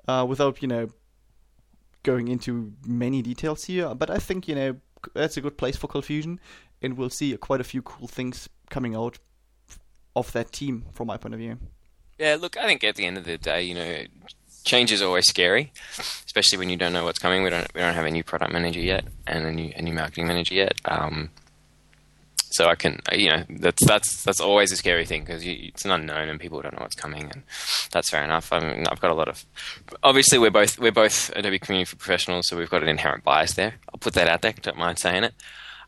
[0.08, 0.86] Uh, without you know
[2.04, 4.76] going into many details here, but I think you know
[5.14, 6.40] that's a good place for Cold Fusion,
[6.82, 9.20] and we'll see quite a few cool things coming out
[10.16, 11.58] of that team from my point of view.
[12.20, 14.04] Yeah, look, I think at the end of the day, you know,
[14.64, 15.72] change is always scary,
[16.26, 17.44] especially when you don't know what's coming.
[17.44, 19.94] We don't we don't have a new product manager yet and a new a new
[19.94, 20.74] marketing manager yet.
[20.86, 21.30] Um,
[22.54, 25.92] so I can, you know, that's that's that's always a scary thing because it's an
[25.92, 27.42] unknown and people don't know what's coming, and
[27.92, 28.54] that's fair enough.
[28.54, 29.44] I mean, I've got a lot of,
[30.04, 33.54] obviously we're both we're both Adobe Community for Professionals, so we've got an inherent bias
[33.54, 33.76] there.
[33.92, 34.54] I'll put that out there.
[34.62, 35.34] Don't mind saying it.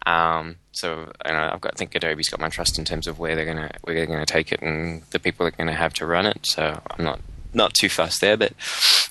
[0.07, 3.19] Um, so you know, I've got I think Adobe's got my trust in terms of
[3.19, 6.07] where they're gonna where they're gonna take it and the people they're gonna have to
[6.07, 6.47] run it.
[6.47, 7.19] So I'm not
[7.55, 8.53] not too fussed there, but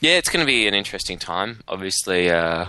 [0.00, 1.60] yeah, it's gonna be an interesting time.
[1.66, 2.66] Obviously, uh,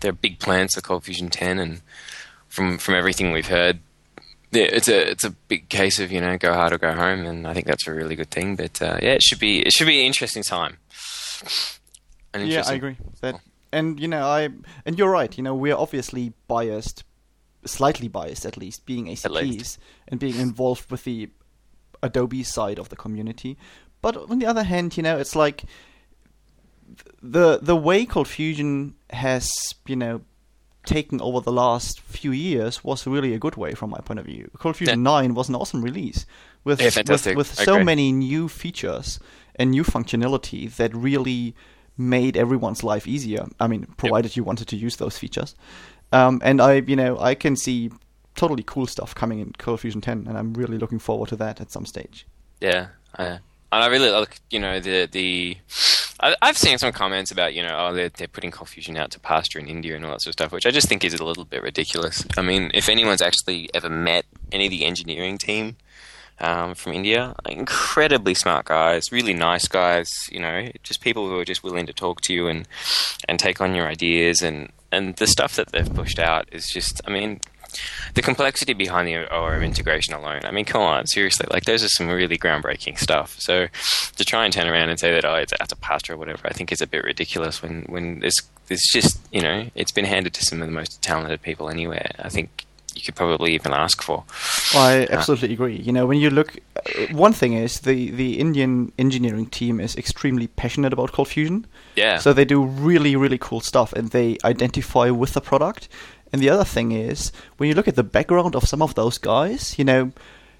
[0.00, 1.80] there are big plans for Cold Fusion 10, and
[2.48, 3.80] from from everything we've heard,
[4.54, 7.24] yeah, it's a it's a big case of you know go hard or go home,
[7.26, 8.56] and I think that's a really good thing.
[8.56, 10.78] But uh, yeah, it should be it should be an interesting time.
[12.32, 12.96] An Yeah, I agree.
[13.20, 13.40] That
[13.72, 14.48] and you know I
[14.86, 15.36] and you're right.
[15.36, 17.04] You know we're obviously biased,
[17.64, 19.26] slightly biased at least, being least.
[19.26, 21.30] ACPs and being involved with the
[22.02, 23.56] Adobe side of the community.
[24.04, 25.64] But on the other hand, you know it's like
[27.22, 29.50] the the way Cold Fusion has
[29.86, 30.20] you know
[30.84, 34.26] taken over the last few years was really a good way from my point of
[34.26, 34.50] view.
[34.52, 34.96] Of Duty yeah.
[34.96, 36.26] 9 was an awesome release
[36.64, 39.18] with yeah, with, with so many new features
[39.56, 41.54] and new functionality that really
[41.96, 43.46] made everyone's life easier.
[43.58, 44.36] I mean, provided yep.
[44.36, 45.54] you wanted to use those features.
[46.12, 47.90] Um, and I, you know, I can see
[48.34, 51.62] totally cool stuff coming in of Fusion 10, and I'm really looking forward to that
[51.62, 52.26] at some stage.
[52.60, 53.38] Yeah, I,
[53.74, 55.56] and I really like, you know, the the.
[56.20, 59.20] I, have seen some comments about, you know, oh, they're, they're putting of out to
[59.20, 61.24] pasture in India and all that sort of stuff, which I just think is a
[61.24, 62.24] little bit ridiculous.
[62.38, 65.76] I mean, if anyone's actually ever met any of the engineering team
[66.38, 67.34] um, from India.
[67.48, 70.08] Incredibly smart guys, really nice guys.
[70.30, 72.66] You know, just people who are just willing to talk to you and
[73.28, 77.00] and take on your ideas and and the stuff that they've pushed out is just.
[77.06, 77.40] I mean,
[78.14, 80.40] the complexity behind the ORM integration alone.
[80.44, 83.36] I mean, come on, seriously, like those are some really groundbreaking stuff.
[83.38, 83.66] So
[84.16, 86.72] to try and turn around and say that oh, it's pasture or whatever, I think
[86.72, 87.62] is a bit ridiculous.
[87.62, 91.02] When when there's it's just you know it's been handed to some of the most
[91.02, 92.10] talented people anywhere.
[92.18, 94.24] I think you could probably even ask for.
[94.72, 95.76] Well, I absolutely uh, agree.
[95.76, 99.96] You know, when you look, uh, one thing is the the Indian engineering team is
[99.96, 101.66] extremely passionate about Cold Fusion.
[101.96, 102.18] Yeah.
[102.18, 105.88] So they do really really cool stuff, and they identify with the product.
[106.34, 109.18] And the other thing is, when you look at the background of some of those
[109.18, 110.10] guys, you know,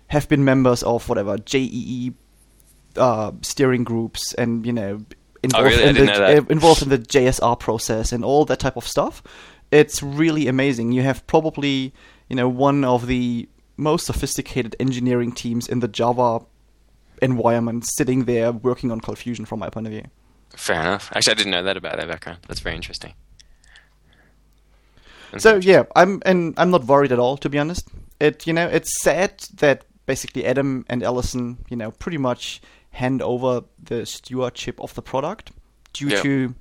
[0.06, 2.12] have been members of whatever JEE
[2.96, 5.04] uh, steering groups, and you know,
[5.42, 5.82] involved, oh, really?
[5.82, 9.20] in the, involved in the JSR process and all that type of stuff.
[9.72, 10.92] It's really amazing.
[10.92, 11.92] You have probably
[12.28, 16.46] you know, one of the most sophisticated engineering teams in the Java
[17.20, 20.04] environment sitting there working on Cold Fusion from my point of view.
[20.54, 21.10] Fair enough.
[21.16, 22.38] Actually, I didn't know that about their background.
[22.46, 23.14] That's very interesting.
[25.38, 27.88] So yeah, I'm and I'm not worried at all, to be honest.
[28.20, 33.23] It you know it's sad that basically Adam and Allison you know pretty much hand
[33.23, 35.51] over the stewardship of the product
[35.92, 36.23] due yep.
[36.23, 36.55] to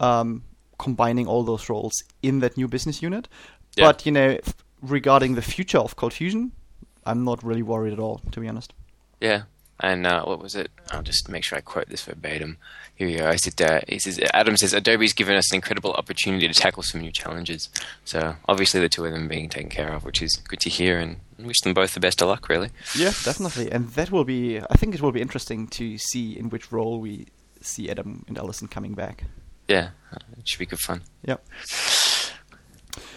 [0.00, 0.42] um,
[0.78, 3.28] combining all those roles in that new business unit.
[3.76, 3.86] Yep.
[3.86, 4.38] But you know,
[4.82, 6.52] regarding the future of Cold Fusion,
[7.04, 8.74] I'm not really worried at all, to be honest.
[9.20, 9.42] Yeah.
[9.80, 10.70] And uh, what was it?
[10.90, 12.58] I'll just make sure I quote this verbatim.
[12.96, 13.28] Here we go.
[13.28, 16.82] I said, uh, he says, Adam says, Adobe's given us an incredible opportunity to tackle
[16.82, 17.68] some new challenges.
[18.04, 20.98] So obviously the two of them being taken care of, which is good to hear,
[20.98, 22.70] and wish them both the best of luck, really.
[22.96, 23.70] Yeah, definitely.
[23.70, 26.98] And that will be, I think it will be interesting to see in which role
[26.98, 27.26] we
[27.60, 29.24] see Adam and Allison coming back.
[29.68, 29.90] Yeah,
[30.36, 31.02] it should be good fun.
[31.24, 31.44] Yep.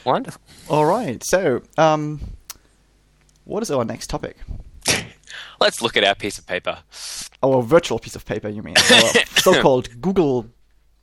[0.04, 0.42] Wonderful.
[0.70, 1.24] All right.
[1.24, 2.20] So, um,
[3.46, 4.38] what is our next topic?
[5.62, 6.80] Let's look at our piece of paper.
[7.44, 8.74] Our virtual piece of paper, you mean?
[8.78, 10.48] Our so-called Google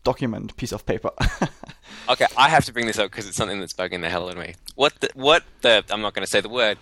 [0.02, 1.10] document piece of paper.
[2.08, 4.32] okay, I have to bring this up because it's something that's bugging the hell out
[4.32, 4.56] of me.
[4.74, 6.76] What the, what the, I'm not going to say the word.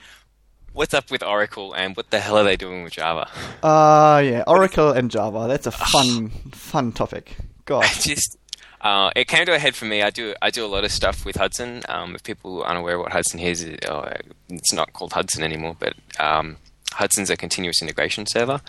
[0.73, 3.29] What's up with Oracle and what the hell are they doing with Java?
[3.63, 5.45] Uh, yeah, Oracle and Java.
[5.47, 7.37] That's a fun, fun topic.
[7.67, 7.85] God.
[7.85, 8.39] I just,
[8.81, 10.01] uh, it came to a head for me.
[10.01, 11.83] I do I do a lot of stuff with Hudson.
[11.91, 16.57] Um, if people aren't aware what Hudson is, it's not called Hudson anymore, but um,
[16.97, 18.61] Hudson's a continuous integration server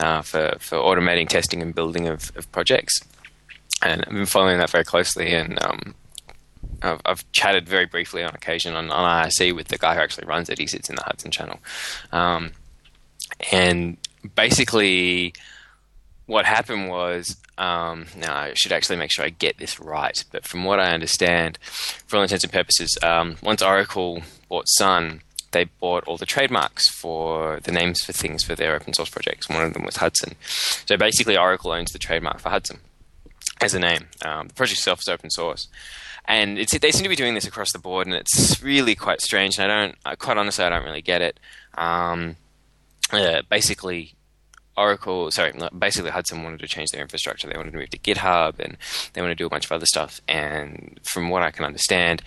[0.00, 3.00] uh, for for automating testing and building of, of, projects.
[3.82, 5.94] And I've been following that very closely, and um,
[6.82, 10.26] I've, I've, chatted very briefly on occasion on, on IRC with the guy who actually
[10.26, 10.58] runs it.
[10.58, 11.58] He sits in the Hudson channel,
[12.12, 12.52] um,
[13.52, 13.98] and
[14.34, 15.34] basically
[16.26, 20.44] what happened was, um, now I should actually make sure I get this right, but
[20.44, 21.58] from what I understand,
[22.06, 25.22] for all intents and purposes, um, once Oracle bought Sun,
[25.56, 29.48] they bought all the trademarks for the names for things for their open source projects.
[29.48, 30.34] One of them was Hudson.
[30.84, 32.80] So basically, Oracle owns the trademark for Hudson
[33.62, 34.08] as a name.
[34.22, 35.68] Um, the project itself is open source.
[36.26, 39.58] And they seem to be doing this across the board, and it's really quite strange.
[39.58, 41.40] And I don't, quite honestly, I don't really get it.
[41.78, 42.36] Um,
[43.12, 44.14] uh, basically,
[44.76, 47.48] Oracle, sorry, basically Hudson wanted to change their infrastructure.
[47.48, 48.76] They wanted to move to GitHub and
[49.12, 50.20] they want to do a bunch of other stuff.
[50.28, 52.22] And from what I can understand,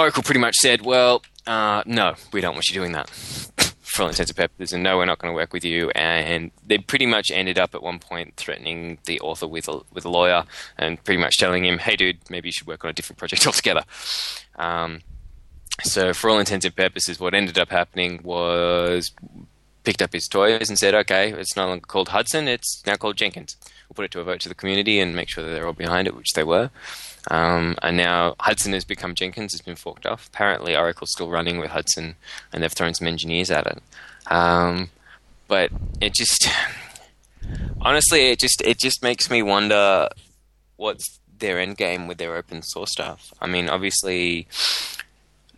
[0.00, 3.10] Oracle pretty much said, well, uh, no, we don't want you doing that
[3.80, 4.72] for all intents and purposes.
[4.72, 5.90] And no, we're not going to work with you.
[5.90, 10.04] And they pretty much ended up at one point threatening the author with a, with
[10.04, 10.44] a lawyer
[10.78, 13.46] and pretty much telling him, hey, dude, maybe you should work on a different project
[13.46, 13.82] altogether.
[14.56, 15.00] Um,
[15.82, 19.12] so, for all intents and purposes, what ended up happening was
[19.84, 23.16] picked up his toys and said, okay, it's no longer called Hudson, it's now called
[23.16, 23.56] Jenkins.
[23.88, 25.72] We'll put it to a vote to the community and make sure that they're all
[25.72, 26.70] behind it, which they were.
[27.28, 30.28] Um, and now Hudson has become Jenkins, It's been forked off.
[30.28, 32.16] Apparently, Oracle's still running with Hudson,
[32.52, 33.82] and they've thrown some engineers at it.
[34.32, 34.90] Um,
[35.48, 36.48] but it just,
[37.80, 40.08] honestly, it just it just makes me wonder
[40.76, 43.32] what's their end game with their open source stuff.
[43.40, 44.46] I mean, obviously,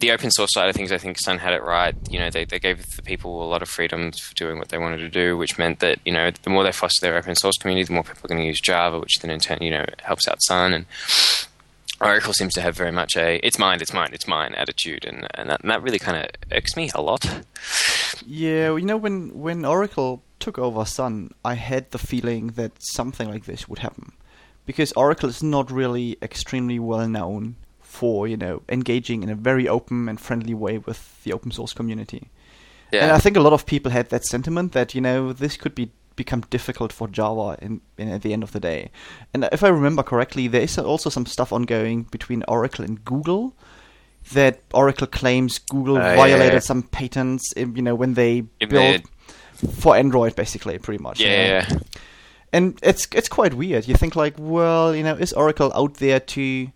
[0.03, 1.94] the open source side of things, I think Sun had it right.
[2.11, 4.79] You know, they, they gave the people a lot of freedoms for doing what they
[4.79, 7.57] wanted to do, which meant that, you know, the more they foster their open source
[7.57, 9.85] community, the more people are going to use Java, which then in turn, you know,
[10.03, 10.75] helps out Sun.
[10.75, 10.87] And
[12.04, 15.26] Oracle seems to have very much a "it's mine, it's mine, it's mine" attitude, and
[15.34, 17.44] and that, and that really kind of irks me a lot.
[18.26, 22.72] Yeah, well, you know when when Oracle took over Sun, I had the feeling that
[22.80, 24.12] something like this would happen,
[24.66, 29.68] because Oracle is not really extremely well known for you know engaging in a very
[29.68, 32.30] open and friendly way with the open source community.
[32.92, 35.56] Yeah, And I think a lot of people had that sentiment that you know this
[35.56, 38.90] could be become difficult for Java in, in at the end of the day.
[39.35, 43.55] And if I remember correctly, there is also some stuff ongoing between Oracle and Google
[44.33, 46.59] that Oracle claims Google Uh, violated yeah.
[46.61, 47.53] some patents.
[47.57, 49.03] in- You know when they If built
[49.81, 51.20] for Android, basically, pretty much.
[51.20, 51.33] you know.
[51.33, 51.66] yeah,
[52.53, 53.88] And it's it's quite weird.
[53.88, 56.68] You think like, well, you know, is Oracle out there to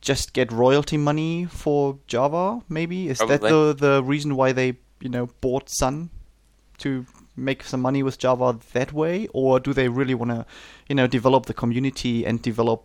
[0.00, 2.60] just get royalty money for Java?
[2.68, 6.10] Maybe is that the the reason why they you know bought Sun
[6.78, 7.04] to
[7.40, 10.46] make some money with Java that way, or do they really want to
[10.88, 12.84] you know develop the community and develop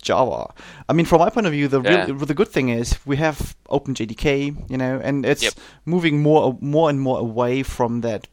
[0.00, 0.52] Java?
[0.88, 2.06] I mean, from my point of view, the Yeah.
[2.06, 5.54] real, the good thing is we have OpenJDK, you know, and it's Yep.
[5.84, 8.26] moving more more and more away from that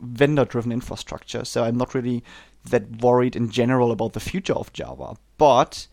[0.00, 1.44] vendor-driven infrastructure.
[1.44, 2.22] So I'm not really
[2.70, 5.16] that worried in general about the future of Java.
[5.38, 5.86] But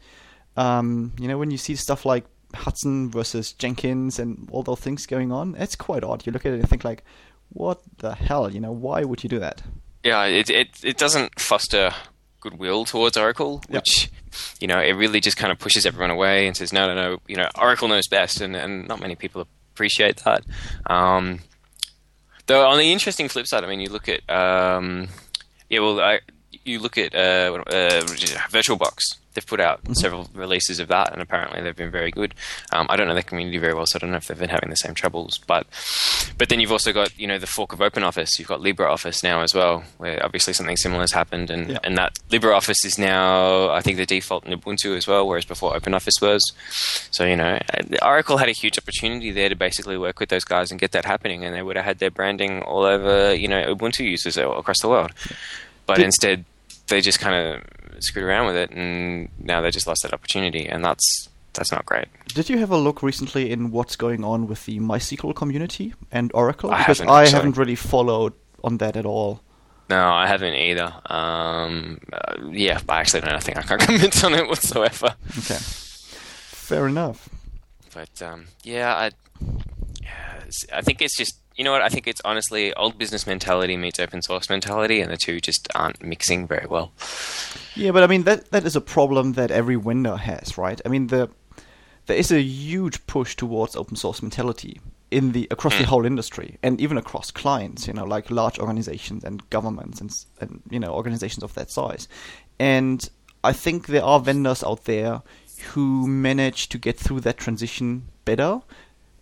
[0.58, 5.06] um, you know, when you see stuff like Hudson versus Jenkins and all those things
[5.06, 6.26] going on, it's quite odd.
[6.26, 7.04] You look at it and think like,
[7.54, 8.52] what the hell?
[8.52, 9.62] You know, why would you do that?
[10.04, 10.26] yeah.
[10.26, 11.92] It it it doesn't foster
[12.40, 13.84] goodwill towards Oracle, Yep.
[13.84, 14.10] which
[14.60, 17.18] you know it really just kind of pushes everyone away and says no, no, no.
[17.28, 20.44] You know, Oracle knows best, and and not many people appreciate that.
[20.88, 21.40] Um,
[22.48, 25.08] though on the interesting flip side, I mean, you look at um,
[25.70, 26.20] yeah, well, I,
[26.66, 28.02] you look at uh, uh,
[28.50, 29.18] VirtualBox.
[29.34, 32.36] They've put out several releases of that, and apparently they've been very good.
[32.72, 34.50] Um, I don't know the community very well, so I don't know if they've been
[34.50, 35.38] having the same troubles.
[35.48, 35.66] But
[36.38, 38.38] but then you've also got you know the fork of OpenOffice.
[38.40, 41.80] You've got LibreOffice now as well, where obviously something similar has happened, and Yeah.
[41.84, 45.74] and that LibreOffice is now I think the default in Ubuntu as well, whereas before
[45.74, 46.42] OpenOffice was.
[47.12, 50.44] So you know, uh, Oracle had a huge opportunity there to basically work with those
[50.44, 53.48] guys and get that happening, and they would have had their branding all over you
[53.48, 55.12] know Ubuntu users across the world.
[55.88, 56.46] But Did- instead,
[56.92, 60.68] they just kind of screwed around with it, and now they just lost that opportunity,
[60.68, 62.08] and that's that's not great.
[62.28, 66.32] Did you have a look recently in what's going on with the MySQL community and
[66.34, 66.72] Oracle?
[66.72, 67.36] I because haven't, I actually.
[67.36, 69.42] haven't really followed on that at all.
[69.90, 70.94] No, I haven't either.
[71.08, 75.16] Um, uh, yeah, I actually don't think I can comment on it whatsoever.
[75.40, 77.28] Okay, fair enough.
[77.94, 79.12] But um, yeah, I,
[80.72, 84.00] I think it's just you know what I think it's honestly old business mentality meets
[84.00, 86.92] open source mentality, and the two just aren't mixing very well.
[87.76, 90.82] Yeah, but I mean that that is a problem that every vendor has, right?
[90.84, 91.30] I mean the
[92.08, 95.90] there is a huge push towards open source mentality in the across the hmm.
[95.90, 100.64] whole industry and even across clients, you know, like large organizations and governments and and
[100.72, 102.08] you know organizations of that size.
[102.58, 103.08] And
[103.44, 105.22] I think there are vendors out there
[105.74, 108.62] who manage to get through that transition better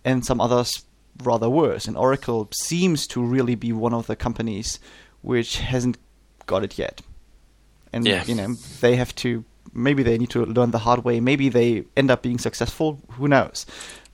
[0.06, 0.86] and some others
[1.26, 1.86] rather worse.
[1.88, 4.78] And Oracle seems to really be one of the companies
[5.22, 5.98] which hasn't
[6.46, 7.00] got it yet.
[7.92, 8.24] And Yeah.
[8.24, 11.20] you know, they have to maybe they need to learn the hard way.
[11.20, 12.98] Maybe they end up being successful.
[13.12, 13.66] Who knows?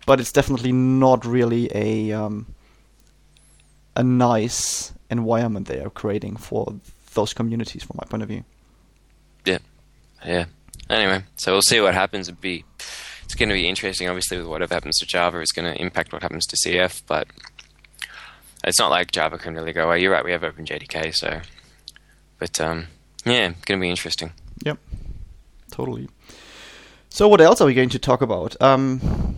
[0.07, 2.47] But it's definitely not really a um,
[3.95, 6.75] a nice environment they are creating for
[7.15, 8.45] those communities, from my point of view.
[9.45, 9.59] Yeah,
[10.25, 10.45] yeah.
[10.91, 12.29] Anyway, so we'll see what happens.
[12.29, 12.65] It'd be
[13.27, 14.09] it's going to be interesting.
[14.09, 17.27] Obviously, with whatever happens to Java, is going to impact what happens to CF, but
[18.63, 20.01] it's not like Java can really go away.
[20.01, 20.25] You're right.
[20.25, 21.41] We have OpenJDK, so
[22.39, 22.87] but um,
[23.25, 24.33] yeah, going to be interesting.
[24.65, 24.79] Yep,
[25.73, 26.09] totally.
[27.09, 28.61] So, what else are we going to talk about?
[28.63, 29.35] Um,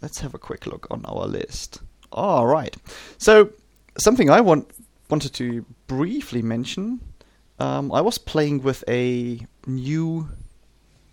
[0.00, 1.80] let's have a quick look on our list.
[2.12, 2.76] All right.
[3.18, 3.50] So,
[3.98, 4.70] something I want
[5.10, 7.00] wanted to briefly mention.
[7.58, 10.28] Um, I was playing with a new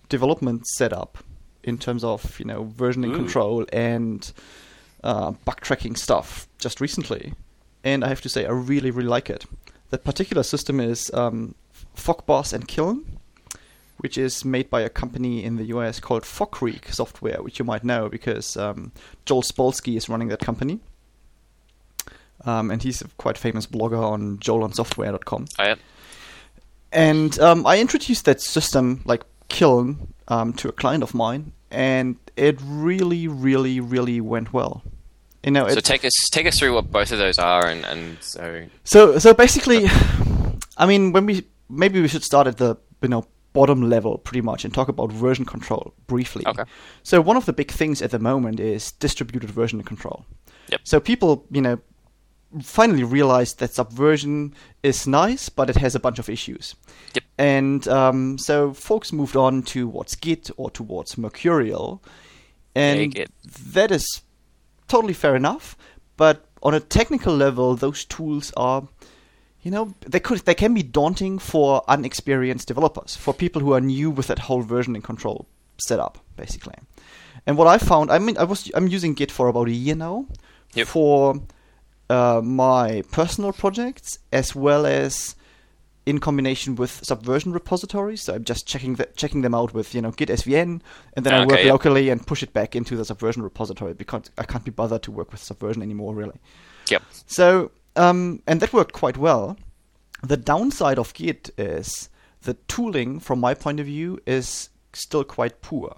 [0.10, 1.24] development setup
[1.64, 3.16] in terms of you know versioning Ooh.
[3.16, 4.32] control and
[5.04, 7.34] uh, bug tracking stuff just recently,
[7.84, 9.46] and I have to say I really really like it.
[9.90, 11.56] The particular system is um,
[11.96, 13.20] FogBugz and Kiln,
[13.98, 17.66] which is made by a company in the US called Fog Creek Software, which you
[17.66, 18.92] might know because um,
[19.26, 20.80] Joel Spolsky is running that company.
[22.46, 25.46] Um, and he's a quite famous blogger on joelonsoftware.com.
[25.60, 25.76] Oh, yeah.
[26.92, 32.18] And um, I introduced that system, like Kiln, um, to a client of mine, and
[32.36, 34.84] it really, really, really went well.
[35.44, 38.18] You know, So take us take us through what both of those are, and, and
[38.22, 39.88] so So so basically,
[40.78, 44.42] I mean, when we maybe we should start at the you know bottom level pretty
[44.42, 46.44] much and talk about version control briefly.
[46.46, 46.64] Okay.
[47.04, 50.26] So one of the big things at the moment is distributed version control.
[50.70, 50.82] Yep.
[50.84, 51.80] So people, you know,
[52.62, 56.76] finally realized that Subversion is nice, but it has a bunch of issues.
[57.14, 57.24] Yep.
[57.38, 62.04] And um, so folks moved on to towards Git or towards Mercurial,
[62.76, 63.28] and
[63.74, 64.22] that is
[64.88, 65.78] totally fair enough.
[66.18, 68.88] But on a technical level, those tools are,
[69.62, 73.82] you know, they could they can be daunting for unexperienced developers, for people who are
[73.82, 75.48] new with that whole versioning control
[75.78, 76.76] setup, basically.
[77.46, 79.96] And what I found, I mean, I was I'm using Git for about a year
[79.96, 80.26] now
[80.76, 80.88] Yep.
[80.88, 81.42] for
[82.10, 85.36] uh, my personal projects as well as
[86.06, 88.24] in combination with Subversion repositories.
[88.24, 90.82] So I'm just checking the, checking them out with you know Git SVN,
[91.14, 91.72] and then I work yeah.
[91.72, 95.12] locally and push it back into the Subversion repository because I can't be bothered to
[95.12, 96.40] work with Subversion anymore, really.
[96.90, 97.04] Yep.
[97.28, 99.58] So, um, and that worked quite well.
[100.24, 102.10] The downside of Git is
[102.42, 105.96] the tooling, from my point of view, is still quite poor.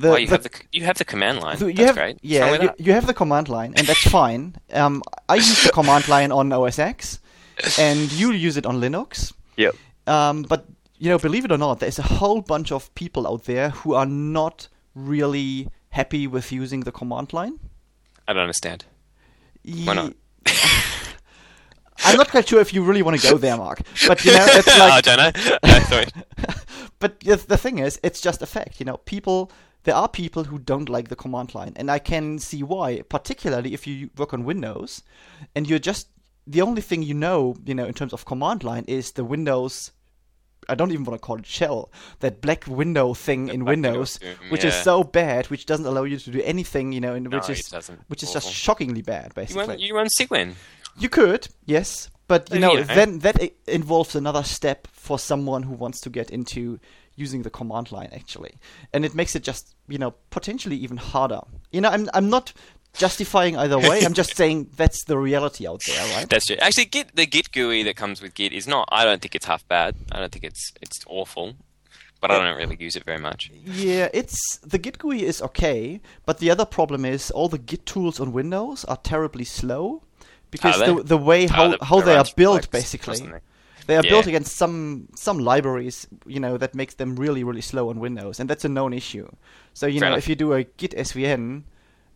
[0.00, 1.56] The, oh, you the- have the you have the command line.
[1.58, 2.18] so you That's have, great.
[2.22, 2.80] Yeah, you, that?
[2.80, 4.56] you have the command line, and that's fine.
[4.72, 7.20] Um, I use the command line on OS X,
[7.78, 9.32] and you use it on Linux.
[9.56, 9.74] Yep.
[10.06, 10.66] Um, but
[10.98, 13.94] you know, believe it or not, there's a whole bunch of people out there who
[13.94, 17.58] are not really happy with using the command line.
[18.26, 18.84] I don't understand.
[19.84, 20.12] Why not?
[22.04, 23.80] I'm not quite sure if you really want to go there, Mark.
[24.06, 25.58] But you know, it's I like, don't know.
[25.64, 26.12] I thought-
[27.00, 28.80] but the, the thing is, it's just a fact.
[28.80, 29.50] You know, people.
[29.84, 33.02] There are people who don't like the command line, and I can see why.
[33.02, 35.02] Particularly if you work on Windows,
[35.54, 36.08] and you're just
[36.46, 39.92] the only thing you know, you know, in terms of command line is the Windows.
[40.70, 41.90] I don't even want to call it shell.
[42.20, 44.18] That black window thing in black window Windows,
[44.50, 47.38] which is so bad, which doesn't allow you to do anything, you know, and No,
[47.38, 47.72] which is
[48.08, 49.66] which is just shockingly bad, you basically.
[49.66, 50.54] run you run Cygwin.
[50.98, 52.94] You could, yes, but you Uh, know, you know.
[52.94, 56.80] then that involves another step for someone who wants to get into
[57.18, 58.54] using the command line actually,
[58.92, 61.40] and it makes it just you know potentially even harder.
[61.72, 62.52] You know, I'm I'm not
[62.96, 64.04] justifying either way.
[64.04, 66.28] I'm just saying that's the reality out there, right?
[66.28, 66.56] That's true.
[66.60, 68.88] Actually, Git the Git GUI that comes with Git is not.
[68.90, 69.94] I don't think it's half bad.
[70.12, 71.54] I don't think it's it's awful,
[72.20, 73.50] but I don't really use it very much.
[73.64, 77.84] Yeah, it's the Git GUI is okay, but the other problem is all the Git
[77.86, 80.02] tools on Windows are terribly slow
[80.50, 80.86] because they?
[80.94, 83.20] the the way Oh, how the- how the they are built basically.
[83.88, 87.88] They are built against some some libraries, you know, that makes them really really slow
[87.90, 89.28] on Windows, and that's a known issue.
[89.74, 90.24] So you Fair know, enough.
[90.24, 91.62] if you do a Git SVN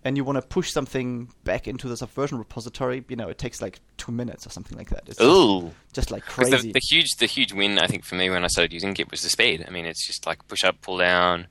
[0.04, 3.62] and you want to push something back into the Subversion repository, you know, it takes
[3.62, 5.04] like two minutes or something like that.
[5.06, 5.70] It's just, Ooh.
[5.94, 6.56] just like crazy.
[6.68, 9.10] The, the huge, the huge win I think for me when I started using Git
[9.10, 9.64] was the speed.
[9.66, 11.46] I mean, it's just like push up, pull down.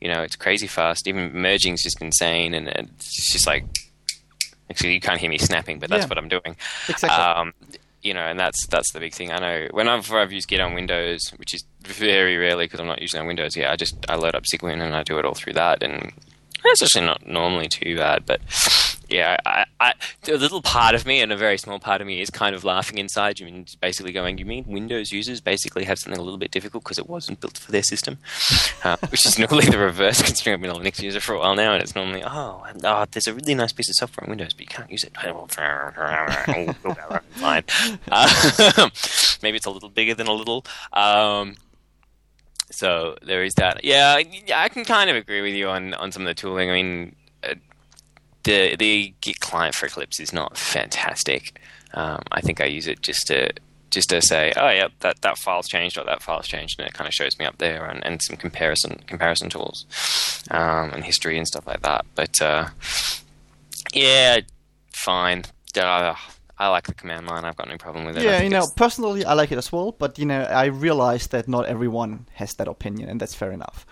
[0.00, 1.08] You know, it's crazy fast.
[1.08, 3.64] Even merging is just insane, and it's just like.
[4.70, 6.08] Actually, you can't hear me snapping, but that's Yeah.
[6.08, 6.56] what I'm doing.
[6.88, 7.10] Exactly.
[7.10, 7.52] Um,
[8.04, 9.32] you know, and that's that's the big thing.
[9.32, 13.00] I know whenever I've used Git on Windows, which is very rarely because I'm not
[13.02, 13.56] using on Windows.
[13.56, 16.12] Yeah, I just I load up Cygwin and I do it all through that, and
[16.64, 18.26] it's actually not normally too bad.
[18.26, 18.40] But
[19.14, 19.94] yeah, I, I,
[20.26, 22.64] a little part of me and a very small part of me is kind of
[22.64, 23.38] laughing inside.
[23.38, 26.82] You mean basically going, you mean Windows users basically have something a little bit difficult
[26.82, 28.18] because it wasn't built for their system,
[28.82, 30.20] uh, which is normally the reverse.
[30.20, 33.04] Considering I've been a Linux user for a while now, and it's normally oh, oh,
[33.12, 35.16] there's a really nice piece of software on Windows, but you can't use it.
[37.34, 37.64] Fine.
[38.10, 38.90] Uh,
[39.42, 40.66] maybe it's a little bigger than a little.
[40.92, 41.54] Um,
[42.72, 43.84] so there is that.
[43.84, 46.68] Yeah, yeah, I can kind of agree with you on, on some of the tooling.
[46.70, 47.54] I mean, uh,
[48.44, 51.60] the the Git client for Eclipse is not fantastic.
[51.94, 53.52] Um, I think I use it just to
[53.90, 56.94] just to say, oh yeah, that, that file's changed or that file's changed, and it
[56.94, 59.86] kind of shows me up there and, and some comparison comparison tools
[60.50, 62.04] um, and history and stuff like that.
[62.14, 62.68] But uh,
[63.92, 64.40] yeah,
[64.92, 65.44] fine.
[65.76, 66.14] Uh,
[66.58, 67.44] I like the command line.
[67.44, 68.24] I've got no problem with it.
[68.24, 71.48] Yeah, you know, personally, I like it as well, but you know, I realize that
[71.48, 73.86] not everyone has that opinion, and that's fair enough.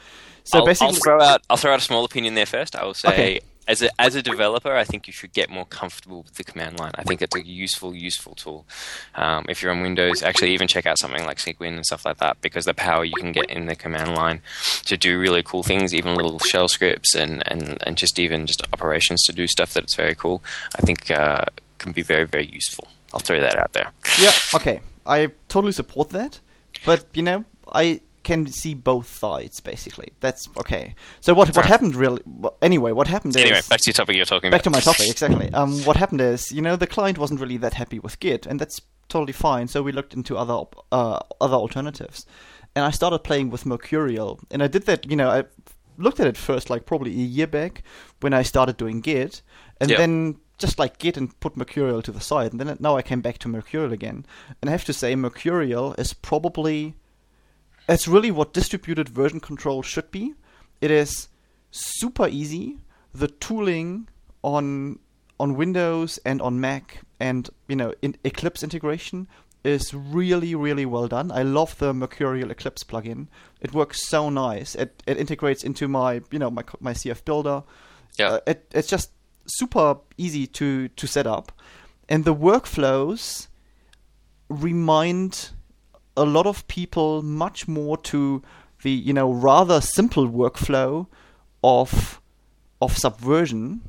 [0.44, 2.74] So I'll, basically, I'll throw out I'll throw out a small opinion there first.
[2.74, 3.40] I will say Okay.
[3.68, 6.80] As a as a developer, I think you should get more comfortable with the command
[6.80, 6.92] line.
[6.96, 8.66] I think it's a useful useful tool.
[9.14, 12.18] Um, if you're on Windows, actually even check out something like Cygwin and stuff like
[12.18, 14.40] that because the power you can get in the command line
[14.86, 18.62] to do really cool things, even little shell scripts and and, and just even just
[18.72, 20.42] operations to do stuff that's very cool.
[20.76, 21.44] I think uh,
[21.78, 22.88] can be very very useful.
[23.12, 23.92] I'll throw that out there.
[24.20, 26.40] yeah, okay, I totally support that,
[26.84, 30.08] but you know, I can see both sides basically.
[30.20, 30.94] That's okay.
[31.20, 32.22] So what what happened really?
[32.42, 34.64] wh- Anyway, what happened Anyway, is back to your topic you're talking back about.
[34.64, 35.50] to my topic exactly.
[35.54, 38.58] Um, what happened is, you know, the client wasn't really that happy with Git, and
[38.60, 39.68] that's totally fine.
[39.68, 42.26] So we looked into other uh, other alternatives,
[42.74, 45.08] and I started playing with Mercurial, and I did that.
[45.10, 45.44] You know, I
[45.98, 47.82] looked at it first, like probably a year back
[48.20, 49.42] when I started doing Git,
[49.80, 49.98] and Yep.
[49.98, 53.20] then just like Git and put Mercurial to the side, and then now I came
[53.20, 54.24] back to Mercurial again,
[54.60, 56.94] and I have to say Mercurial is probably
[57.88, 60.34] it's really what distributed version control should be.
[60.80, 61.28] It is
[61.70, 62.78] super easy.
[63.14, 64.08] The tooling
[64.42, 64.98] on
[65.38, 69.26] on Windows and on Mac and you know in Eclipse integration
[69.64, 71.30] is really really well done.
[71.32, 73.28] I love the Mercurial Eclipse plugin.
[73.60, 74.74] It works so nice.
[74.74, 77.62] It it integrates into my you know my my CF builder.
[78.18, 78.28] Yeah.
[78.28, 79.10] Uh, it it's just
[79.46, 81.52] super easy to to set up,
[82.08, 83.48] and the workflows
[84.48, 85.50] remind
[86.16, 88.42] a lot of people much more to
[88.82, 91.06] the you know rather simple workflow
[91.64, 92.20] of
[92.80, 93.80] of Subversion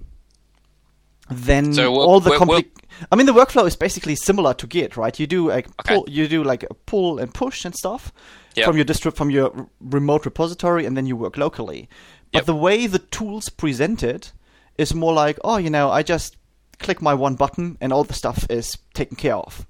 [1.29, 2.69] than So all the compli-
[3.11, 5.17] I mean, the workflow is basically similar to Git, right?
[5.19, 5.95] You do like Okay.
[5.95, 8.11] pull, you do like a pull and push and stuff
[8.55, 8.65] Yep.
[8.65, 11.89] from your distro from your r- remote repository, and then you work locally.
[12.31, 12.45] But Yep.
[12.45, 14.29] the way the tools presented
[14.77, 16.35] is more like, oh, you know, I just
[16.79, 19.65] click my one button and all the stuff is taken care of.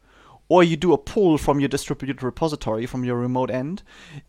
[0.50, 3.82] Or you do a pull from your distributed repository from your remote end,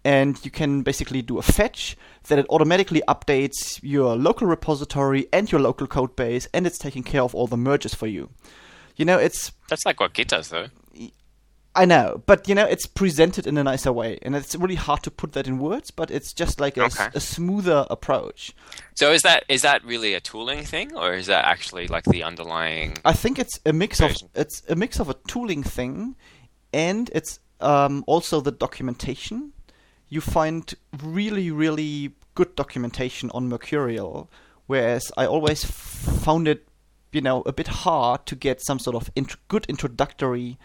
[0.04, 1.96] and you can basically do a fetch
[2.28, 7.02] that it automatically updates your local repository and your local code base, and it's taking
[7.02, 8.30] care of all the merges for you.
[8.96, 10.68] You know, it's That's like what Git does, though.
[11.76, 15.02] I know, but you know, it's presented in a nicer way, and it's really hard
[15.02, 15.90] to put that in words.
[15.90, 17.08] But it's just like a, Okay.
[17.14, 18.52] a smoother approach.
[18.94, 22.22] So is that is that really a tooling thing, or is that actually like the
[22.22, 22.96] underlying?
[23.04, 26.14] I think it's a mix of it's a mix of a tooling thing,
[26.72, 29.52] and it's um, also the documentation.
[30.08, 30.72] You find
[31.02, 34.30] really, really good documentation on Mercurial,
[34.66, 36.68] whereas I always found it,
[37.10, 40.56] you know, a bit hard to get some sort of int- good introductory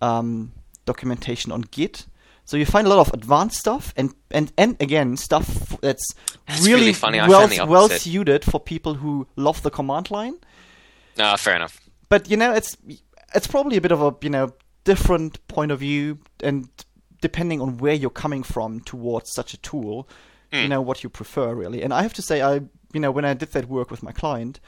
[0.00, 0.52] um,
[0.84, 2.06] documentation on Git.
[2.44, 6.14] So you find a lot of advanced stuff, and and, and again stuff that's,
[6.46, 7.20] That's really, really funny.
[7.20, 10.34] I well well suited for people who love the command line
[11.16, 11.78] No, fair enough.
[12.08, 12.76] but you know it's
[13.34, 14.52] it's probably a bit of a you know
[14.84, 16.68] different point of view and
[17.20, 20.08] depending on where you're coming from towards such a tool
[20.52, 20.68] you Hmm.
[20.70, 22.54] know what you prefer really and i have to say i
[22.94, 24.60] you know when i did that work with my client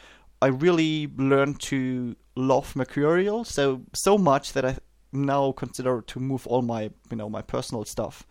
[0.42, 4.76] i really learned to love mercurial so so much that i
[5.12, 8.24] now consider to move all my you know my personal stuff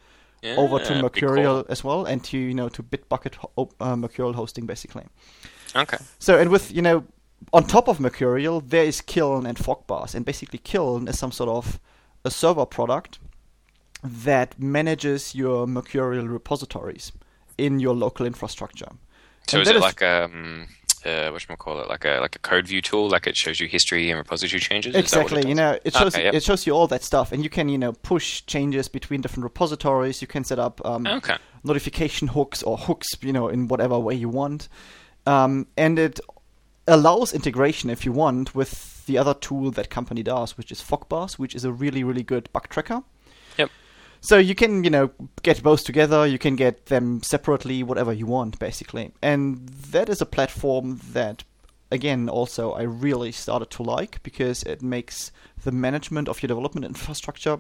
[0.43, 1.71] over to mercurial call.
[1.71, 5.03] as well and to you know to bitbucket ho- uh, mercurial hosting basically
[5.75, 5.97] Okay.
[6.17, 7.03] so, and with, you know,
[7.53, 10.15] on top of Mercurial, there is Kiln and FogBugz.
[10.15, 11.79] And basically, Kiln is some sort of
[12.25, 13.19] a server product
[14.03, 17.11] that manages your Mercurial repositories
[17.57, 18.89] in your local infrastructure.
[19.47, 20.67] So And is it like um
[21.05, 23.67] uh what call it like a like a code view tool like it shows you
[23.67, 24.95] history and repository changes?
[24.95, 26.33] Is that what Exactly, it you know, it shows Okay, yep.
[26.33, 29.43] it shows you all that stuff, and you can, you know, push changes between different
[29.43, 30.21] repositories.
[30.21, 31.37] You can set up um, Okay.
[31.63, 34.69] notification hooks or hooks, you know, in whatever way you want.
[35.25, 36.19] Um, and it
[36.87, 41.33] allows integration if you want with the other tool that company does, which is FogBugz,
[41.39, 43.03] which is a really, really good bug tracker.
[44.21, 45.11] So you can, you know,
[45.43, 46.27] get both together.
[46.27, 49.11] You can get them separately, whatever you want, basically.
[49.21, 51.43] And that is a platform that,
[51.91, 55.31] again, also I really started to like because it makes
[55.63, 57.59] the management of your development infrastructure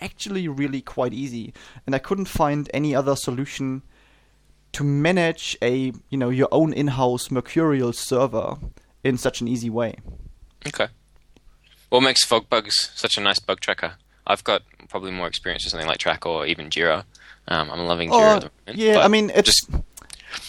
[0.00, 1.52] actually really quite easy.
[1.84, 3.82] And I couldn't find any other solution
[4.72, 8.56] to manage a, you know, your own in-house Mercurial server
[9.04, 9.96] in such an easy way.
[10.66, 10.88] Okay.
[11.88, 13.96] What makes FogBugz such a nice bug tracker?
[14.26, 17.04] I've got probably more experience with something like Trac or even Jira.
[17.48, 18.14] Um, I'm loving Jira.
[18.14, 19.70] Oh, at the moment, yeah, I mean, it's just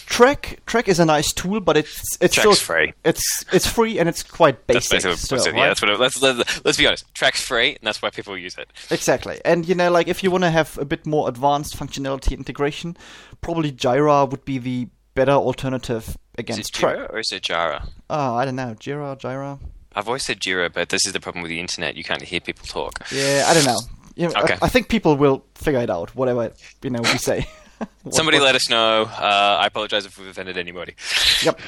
[0.07, 0.59] Trac.
[0.65, 2.93] Trac is a nice tool, but it's it's Trac's still free.
[3.03, 5.09] It's it's free and it's quite that's basic.
[5.09, 5.57] basically still, it- right?
[5.57, 5.67] yeah.
[5.67, 5.91] That's what.
[5.91, 7.11] It, let's, let's let's be honest.
[7.13, 8.69] Trac's free, and that's why people use it.
[8.89, 9.39] Exactly.
[9.45, 12.97] And you know, like if you want to have a bit more advanced functionality integration,
[13.41, 16.81] probably Jira would be the better alternative Is against it.
[16.81, 17.87] Jira or is it Jira?
[18.09, 18.75] Oh, I don't know.
[18.79, 19.59] Jira, Jira.
[19.93, 21.95] I've always said Jira, but this is the problem with the internet.
[21.95, 22.93] You can't hear people talk.
[23.11, 23.79] Yeah, I don't know.
[24.21, 24.57] You know, Okay.
[24.61, 26.51] I, I think people will figure it out, whatever
[26.83, 27.47] you know we say.
[28.03, 29.03] What- Somebody what- let us know.
[29.03, 30.93] Uh, I apologize if we've offended anybody.
[31.45, 31.59] Yep.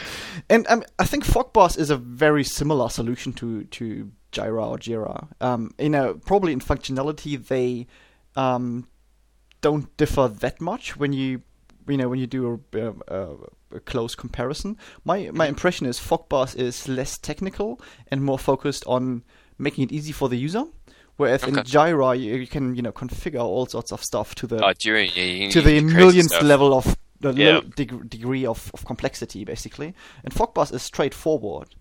[0.50, 5.28] And um, I think FogBugz is a very similar solution to, to Jira or Jira.
[5.42, 7.88] Um, you know, probably in functionality they
[8.36, 8.88] um,
[9.62, 11.42] don't differ that much when you
[11.88, 13.34] you know when you do a, a,
[13.78, 14.78] a close comparison.
[15.04, 17.82] My my impression is FogBugz is less technical
[18.12, 19.24] and more focused on
[19.58, 20.66] making it easy for the user.
[21.18, 21.70] Whereas in Okay.
[21.70, 24.98] Jira you, you can you know configure all sorts of stuff to the Oh, yeah,
[24.98, 26.44] you, to the millionth stuff.
[26.44, 27.54] level of the Yeah.
[27.56, 29.94] low deg- degree of, of complexity, basically.
[30.24, 31.76] And FogBugz is straightforward,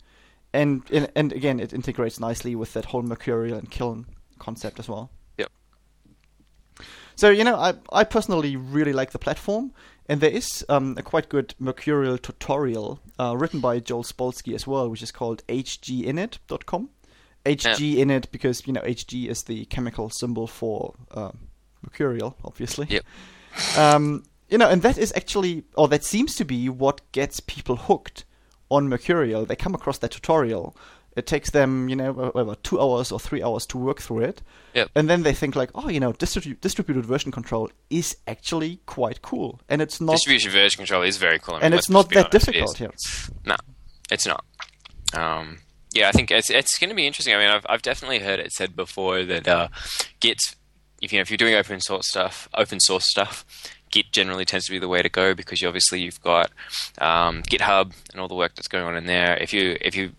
[0.52, 4.06] and and and again, it integrates nicely with that whole Mercurial and Kiln
[4.38, 5.10] concept as well.
[5.38, 5.50] Yep.
[7.16, 9.72] So you know, I I personally really like the platform,
[10.08, 14.66] and there is um, a quite good Mercurial tutorial uh, written by Joel Spolsky as
[14.66, 16.90] well, which is called hginit.com.
[17.44, 21.32] HG in it because you know Hg is the chemical symbol for uh,
[21.82, 22.86] Mercurial, obviously.
[22.88, 23.04] Yep.
[23.76, 27.76] Um, you know, and that is actually, or that seems to be what gets people
[27.76, 28.24] hooked
[28.70, 29.44] on Mercurial.
[29.46, 30.76] They come across that tutorial,
[31.14, 34.42] It takes them, you know, whatever, two hours or three hours to work through it.
[34.74, 34.90] Yep.
[34.94, 39.20] And then they think like, oh, you know, distribu- distributed version control is actually quite
[39.20, 41.56] cool, and it's not, Distribution version control is very cool.
[41.56, 42.80] I mean, and it's not that honest, difficult.
[42.80, 42.88] Yeah.
[43.44, 43.56] No,
[44.10, 44.44] it's not.
[45.14, 45.58] Um,
[45.94, 47.34] yeah, I think it's it's going to be interesting.
[47.34, 49.68] I mean, I've I've definitely heard it said before that uh,
[50.20, 50.38] Git,
[51.00, 53.44] if you know, if you're doing open source stuff, open source stuff,
[53.90, 56.50] Git generally tends to be the way to go because you obviously you've got
[56.98, 59.36] um, GitHub and all the work that's going on in there.
[59.36, 60.12] If you if you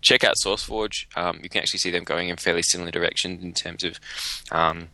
[0.00, 3.52] check out SourceForge, um, you can actually see them going in fairly similar directions in
[3.52, 3.98] terms of
[4.50, 4.88] um,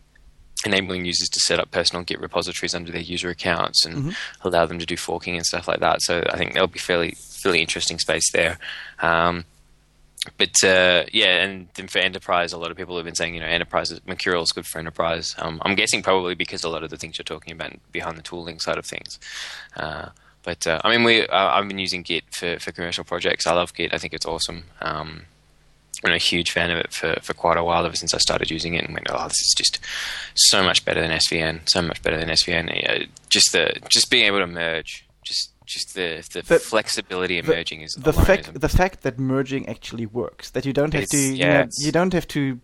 [0.64, 4.78] enabling users to set up personal Git repositories under their user accounts and allow them
[4.78, 6.02] to do forking and stuff like that.
[6.02, 8.58] So I think there'll be fairly fairly interesting space there.
[9.00, 9.44] Um,
[10.36, 13.40] but uh, yeah, and then for enterprise, a lot of people have been saying, you
[13.40, 15.34] know, enterprise Mercurial is good for enterprise.
[15.38, 18.22] Um, I'm guessing probably because a lot of the things you're talking about behind the
[18.22, 19.18] tooling side of things.
[19.76, 20.10] Uh,
[20.44, 23.46] but uh, I mean, we uh, I've been using Git for, for commercial projects.
[23.46, 23.92] I love Git.
[23.92, 24.64] I think it's awesome.
[24.80, 25.22] Um,
[26.04, 28.50] I'm a huge fan of it for, for quite a while ever since I started
[28.50, 29.78] using it and went, oh, this is just
[30.34, 33.08] so much better than SVN, so much better than SVN.
[33.28, 35.04] Just the just being able to merge,
[35.72, 39.68] just the the, The- flexibility of the- merging is the fact the fact that merging
[39.68, 42.60] actually works that you don't have to It's- you, yeah, know, you don't have to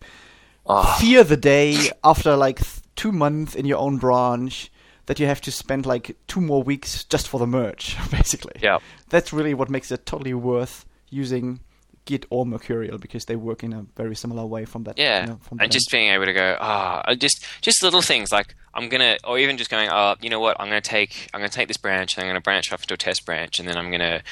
[0.70, 0.96] Oh.
[1.00, 2.61] fear the day after like
[2.94, 4.70] two months in your own branch
[5.06, 8.78] that you have to spend like two more weeks just for the merge basically Yeah.
[9.09, 11.61] that's really what makes it totally worth using
[12.09, 15.26] git or mercurial because they work in a very similar way from that Yeah, you
[15.30, 18.54] know, from and that just being able to go, ah, just just little things like
[18.74, 21.48] I'm gonna, or even just going, oh, you know what, I'm gonna take, I'm gonna
[21.59, 23.90] take this branch, and I'm gonna branch off into a test branch, and then I'm
[23.90, 24.22] gonna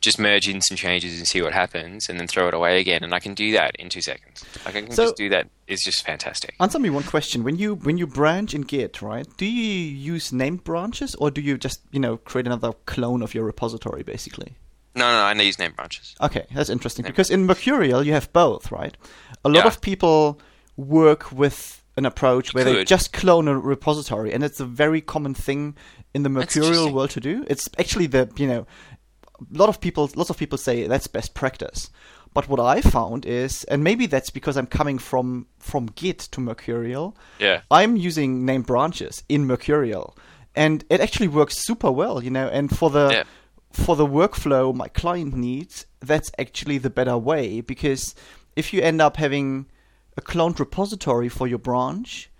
[0.00, 3.02] just merge in some changes and see what happens, and then throw it away again,
[3.02, 4.44] and I can do that in two seconds.
[4.64, 5.48] Like I can So- just do that.
[5.66, 6.54] It's just fantastic.
[6.60, 7.42] Answer me one question.
[7.44, 9.26] When you when you branch in Git, right?
[9.36, 9.68] Do you
[10.14, 14.02] use named branches or do you just you know create another clone of your repository,
[14.02, 14.50] basically?
[14.94, 16.14] No, no, I need use name branches.
[16.20, 17.10] Okay, that's interesting Yeah.
[17.12, 18.96] because in Mercurial you have both, right?
[19.44, 19.66] A lot Yeah.
[19.68, 20.40] of people
[20.76, 25.34] work with an approach where they just clone a repository, and it's a very common
[25.34, 25.76] thing
[26.14, 27.44] in the Mercurial world to do.
[27.48, 28.66] It's actually the you know,
[29.54, 31.90] a lot of people, lots of people say that's best practice.
[32.34, 36.40] But what I found is, and maybe that's because I'm coming from from Git to
[36.40, 37.16] Mercurial.
[37.40, 37.60] Yeah.
[37.70, 40.16] I'm using name branches in Mercurial,
[40.54, 42.48] and it actually works super well, you know.
[42.48, 43.24] And for the Yeah.
[43.70, 48.14] For the workflow my client needs, that's actually the better way because
[48.56, 49.66] if you end up having
[50.16, 52.30] a cloned repository for your branch,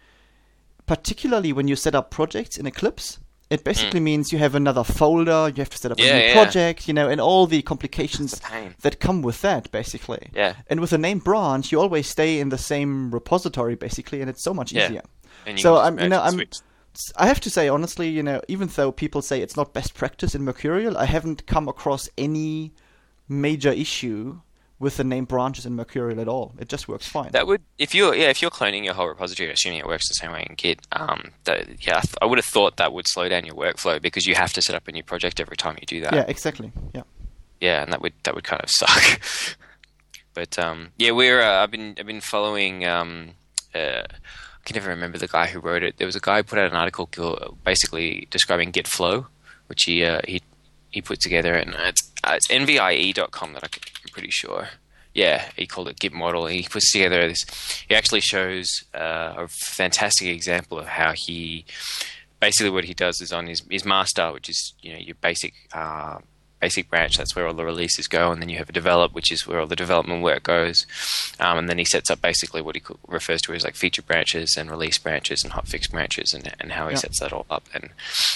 [0.86, 3.18] particularly when you set up projects in Eclipse,
[3.50, 6.04] it basically means you have another folder, you have to set up Mm.
[6.04, 6.32] Yeah, a new yeah.
[6.34, 8.40] project, you know, and all the complications
[8.82, 10.28] that come with that, basically.
[10.34, 10.54] Yeah.
[10.68, 14.42] And with a name branch, you always stay in the same repository, basically, and it's
[14.42, 14.86] so much Yeah.
[14.86, 15.02] easier.
[15.56, 16.34] So I'm, you know, I'm.
[16.34, 16.58] switch.
[17.16, 20.34] I have to say honestly, you know, even though people say it's not best practice
[20.34, 22.72] in Mercurial, I haven't come across any
[23.28, 24.40] major issue
[24.80, 26.54] with the named branches in Mercurial at all.
[26.58, 27.30] It just works fine.
[27.32, 30.14] That would, if you're, yeah, if you're cloning your whole repository, assuming it works the
[30.14, 33.08] same way in Git, um, that, yeah, I, th- I would have thought that would
[33.08, 35.76] slow down your workflow because you have to set up a new project every time
[35.80, 36.14] you do that.
[36.14, 36.72] yeah, exactly.
[36.94, 37.02] Yeah.
[37.60, 39.20] yeah, and that would that would kind of suck.
[40.32, 42.84] but um, yeah, we're uh, I've been I've been following.
[42.86, 43.30] Um,
[43.74, 44.02] uh,
[44.68, 45.96] can never remember the guy who wrote it.
[45.96, 47.08] There was a guy who put out an article
[47.64, 49.26] basically describing Git Flow,
[49.66, 50.42] which he uh, he
[50.90, 54.68] he put together, and it's uh, it's nvie.com that I'm pretty sure.
[55.14, 56.46] Yeah, he called it Git model.
[56.46, 57.44] He puts together this.
[57.88, 61.64] He actually shows uh, a fantastic example of how he
[62.40, 65.54] basically what he does is on his, his master, which is you know your basic
[65.72, 66.18] uh,
[66.60, 67.16] basic branch.
[67.16, 69.60] That's where all the releases go, and then you have a develop, which is where
[69.60, 70.86] all the development work goes.
[71.40, 74.56] Um, and then he sets up basically what he refers to as like feature branches
[74.58, 76.98] and release branches and hotfix branches, and and how he Yeah.
[77.00, 77.64] sets that all up.
[77.74, 77.90] And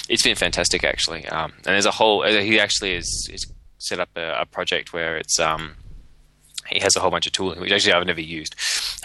[0.09, 1.25] it's been fantastic actually.
[1.27, 2.23] Um, and there's a whole.
[2.23, 3.45] uh, He actually is, is
[3.77, 5.75] set up a, a project where it's um,
[6.67, 8.55] he has a whole bunch of tooling, which actually I've never used,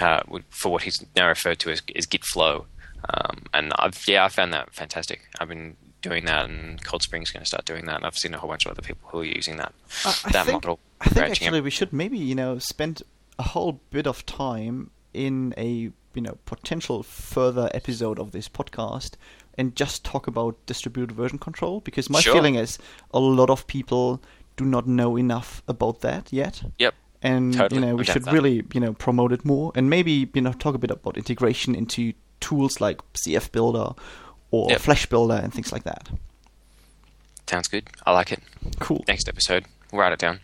[0.00, 2.66] uh, for what he's now referred to as, as Git Flow.
[3.12, 5.22] Um, and I've yeah, I found that fantastic.
[5.40, 7.96] I've been doing that, and ColdSpring's going to start doing that.
[7.96, 9.72] And I've seen a whole bunch of other people who are using that
[10.04, 10.78] I that think, model.
[11.00, 11.64] I think actually it.
[11.64, 13.02] we should maybe you know spend
[13.38, 19.12] a whole bit of time in a you know potential further episode of this podcast
[19.56, 22.34] and just talk about distributed version control because my Sure.
[22.34, 22.78] feeling is
[23.12, 24.22] a lot of people
[24.56, 26.62] do not know enough about that yet.
[26.78, 26.94] Yep.
[27.22, 27.80] and Totally.
[27.80, 28.32] you know we should that.
[28.32, 31.74] really you know promote it more and maybe you know talk a bit about integration
[31.74, 33.94] into tools like CF Builder
[34.50, 34.80] or Yep.
[34.80, 36.08] Flash Builder and things like that.
[37.46, 37.88] Sounds good.
[38.06, 38.42] I like it.
[38.78, 39.04] Cool.
[39.08, 40.40] Next episode, we'll write it down.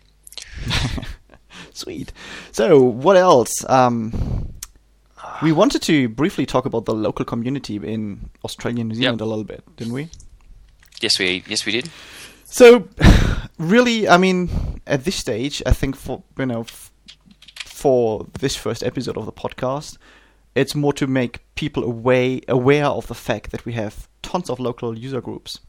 [1.73, 2.11] Sweet.
[2.51, 3.51] So, what else?
[3.69, 4.53] Um,
[5.43, 9.25] we wanted to briefly talk about the local community in Australia and New Zealand a
[9.25, 10.09] little bit, didn't we?
[11.01, 11.89] Yes, we yes we did.
[12.45, 12.87] So,
[13.59, 16.91] really, I mean, at this stage, I think for you know, f-
[17.65, 19.97] for this first episode of the podcast,
[20.55, 24.59] it's more to make people away, aware of the fact that we have tons of
[24.59, 25.59] local user groups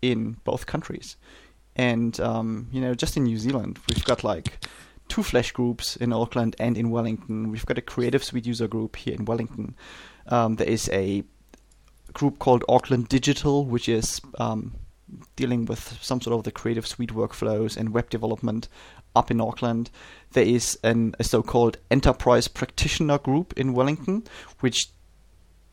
[0.00, 1.16] in both countries.
[1.74, 4.64] And, um, you know, just in New Zealand, we've got like
[5.08, 7.50] two Flash groups in Auckland and in Wellington.
[7.50, 9.74] We've got a Creative Suite user group here in Wellington.
[10.26, 11.24] Um, there is a
[12.12, 14.74] group called Auckland Digital, which is um,
[15.36, 18.68] dealing with some sort of the Creative Suite workflows and web development
[19.14, 19.90] up in Auckland.
[20.32, 24.24] There is an, a so-called enterprise practitioner group in Wellington,
[24.60, 24.88] which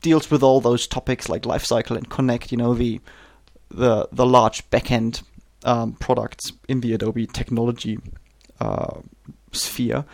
[0.00, 2.52] deals with all those topics like lifecycle and connect.
[2.52, 3.00] You know the
[3.68, 5.22] the the large backend
[5.64, 7.98] um, products in the Adobe technology
[8.60, 9.00] uh,
[9.52, 10.04] sphere,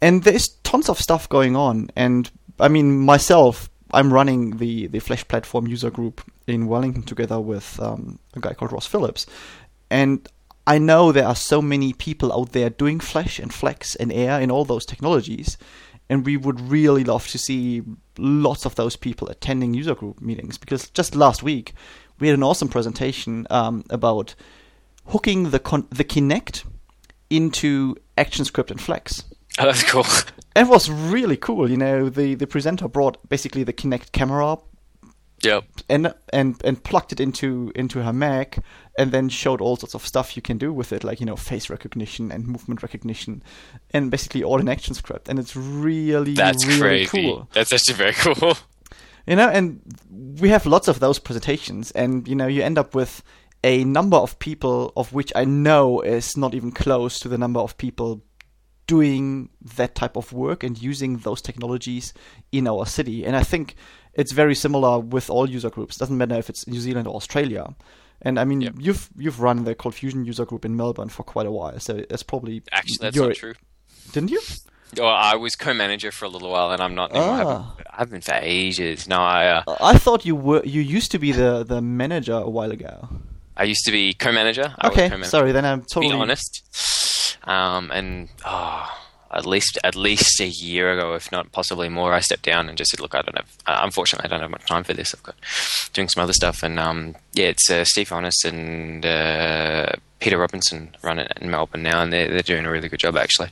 [0.00, 1.90] and there's tons of stuff going on.
[1.96, 7.40] And I mean, myself, I'm running the the Flash platform user group in Wellington together
[7.40, 9.26] with um, a guy called Ross Phillips,
[9.90, 10.28] and
[10.66, 14.40] I know there are so many people out there doing Flash and Flex and Air
[14.40, 15.58] and all those technologies,
[16.08, 17.82] and we would really love to see
[18.18, 21.74] lots of those people attending user group meetings because just last week
[22.18, 24.34] we had an awesome presentation um, about
[25.06, 26.64] hooking the con- the Kinect
[27.30, 29.24] into ActionScript and Flex.
[29.56, 30.04] Oh, that's cool.
[30.56, 31.70] It was really cool.
[31.70, 34.58] You know, the, the presenter brought basically the Kinect camera
[35.44, 35.64] Yep.
[35.88, 38.58] and and and plugged it into into her Mac,
[38.98, 41.36] and then showed all sorts of stuff you can do with it, like you know
[41.36, 43.42] face recognition and movement recognition,
[43.92, 47.28] and basically all in ActionScript, and it's really That's really crazy.
[47.28, 47.48] cool.
[47.52, 48.56] That's actually very cool.
[49.26, 49.80] You know, and
[50.38, 53.22] we have lots of those presentations, and you know, you end up with
[53.62, 57.58] a number of people of which I know is not even close to the number
[57.60, 58.22] of people
[58.86, 62.12] doing that type of work and using those technologies
[62.52, 63.24] in our city.
[63.24, 63.76] And I think
[64.16, 65.96] it's very similar with all user groups.
[65.96, 67.74] Doesn't matter if it's New Zealand or Australia.
[68.22, 68.74] And I mean, Yep.
[68.78, 72.02] you've you've run the Cold Fusion user group in Melbourne for quite a while, so
[72.08, 73.54] that's probably Actually, that's your- not true.
[74.12, 74.40] Didn't you?
[74.96, 77.28] Well, I was co-manager for a little while, and I'm not anymore.
[77.34, 77.42] I Ah.
[77.42, 79.08] haven't, I've been for ages.
[79.08, 82.48] No, I uh, I thought you were you used to be the the manager a
[82.48, 83.08] while ago.
[83.56, 84.74] I used to be co-manager.
[84.84, 85.28] Okay, co-manager.
[85.30, 86.62] sorry, then I'm to totally be honest.
[87.44, 88.88] Um, and oh,
[89.34, 92.78] at least at least a year ago, if not possibly more, I stepped down and
[92.78, 93.56] just said, "Look, I don't have.
[93.66, 95.14] Uh, unfortunately, I don't have much time for this.
[95.14, 95.36] I've got
[95.92, 100.94] doing some other stuff." And um, yeah, it's uh, Steve Onnis and uh, Peter Robinson
[101.02, 103.50] run it in Melbourne now, and they're they're doing a really good job actually.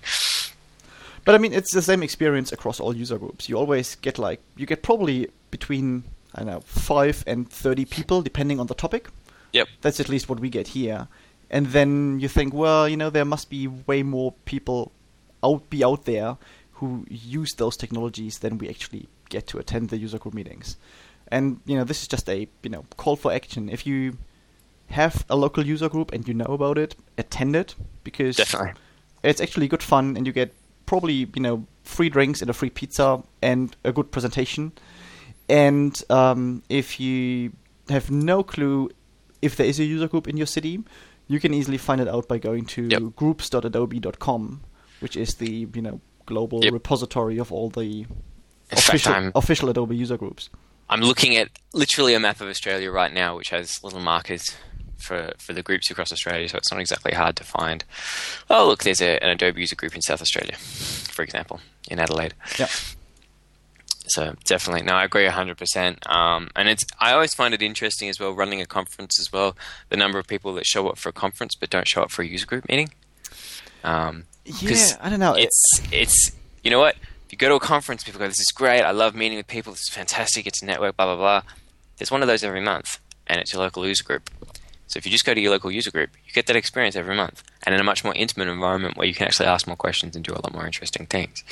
[1.24, 3.49] But I mean, it's the same experience across all user groups.
[3.49, 6.05] You always get like you get probably between
[6.35, 9.09] I don't know five and thirty people, depending on the topic.
[9.53, 9.68] Yep.
[9.83, 11.09] That's at least what we get here.
[11.51, 14.91] And then you think, well, you know, there must be way more people
[15.43, 16.36] out be out there
[16.74, 20.76] who use those technologies than we actually get to attend the user group meetings.
[21.28, 23.68] And you know, this is just a you know call for action.
[23.68, 24.18] If you
[24.88, 27.74] have a local user group and you know about it, attend it
[28.05, 28.72] because Definitely.
[29.22, 30.53] it's actually good fun and you get
[30.86, 34.72] probably you know free drinks and a free pizza and a good presentation
[35.49, 37.53] and um, if you
[37.88, 38.90] have no clue
[39.40, 40.80] if there is a user group in your city
[41.28, 43.03] you can easily find it out by going to Yep.
[43.16, 44.61] groups.adobe.com
[45.03, 46.73] which is the you know global Yep.
[46.73, 48.07] repository of all the
[48.71, 50.49] official, official adobe user groups
[50.89, 54.45] I'm looking at literally a map of Australia right now, which has little markers
[54.99, 57.85] for, for the groups across Australia, so it's not exactly hard to find.
[58.51, 62.35] Oh, look, there's a, an Adobe user group in South Australia, for example, in Adelaide.
[62.59, 62.69] yeah
[64.07, 66.11] So definitely, no, I agree 100%.
[66.15, 69.57] Um, and it's I always find it interesting as well, running a conference as well,
[69.89, 72.21] the number of people that show up for a conference but don't show up for
[72.23, 72.91] a user group meeting.
[73.83, 76.32] Um, yeah i don't know it's it's
[76.64, 76.95] you know what?
[77.26, 79.47] If you go to a conference people go this is great i love meeting with
[79.47, 81.43] people this is fantastic it's a network blah blah blah.
[81.99, 84.28] There's one of those every month and it's your local user group.
[84.88, 87.16] So if you just go to your local user group you get that experience every
[87.16, 90.14] month and in a much more intimate environment where you can actually ask more questions
[90.16, 91.43] and do a lot more interesting things.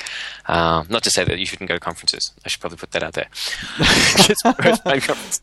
[0.47, 3.01] Um, not to say that you shouldn't go to conferences i should probably put that
[3.03, 3.27] out there.
[4.29, 5.41] It's a first-time conference.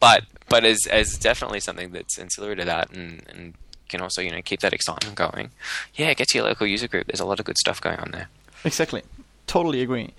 [0.00, 3.54] but but as as definitely something that's ancillary to that and, and
[3.88, 5.50] can also you know keep that excitement going
[5.94, 8.10] yeah get to your local user group there's a lot of good stuff going on
[8.12, 8.28] there
[8.64, 9.02] Exactly.
[9.46, 10.10] Totally agree.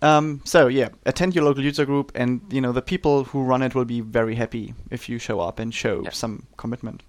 [0.00, 3.62] Um, so yeah, attend your local user group, and you know the people who run
[3.62, 6.10] it will be very happy if you show up and show Yeah.
[6.10, 7.02] some commitment.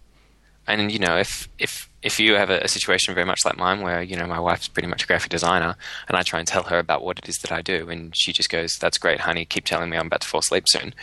[0.68, 3.82] and you know if if if you have a, a situation very much like mine
[3.82, 5.76] where you know my wife's pretty much a graphic designer
[6.08, 8.32] and i try and tell her about what it is that i do and she
[8.32, 10.94] just goes that's great honey keep telling me i'm about to fall asleep soon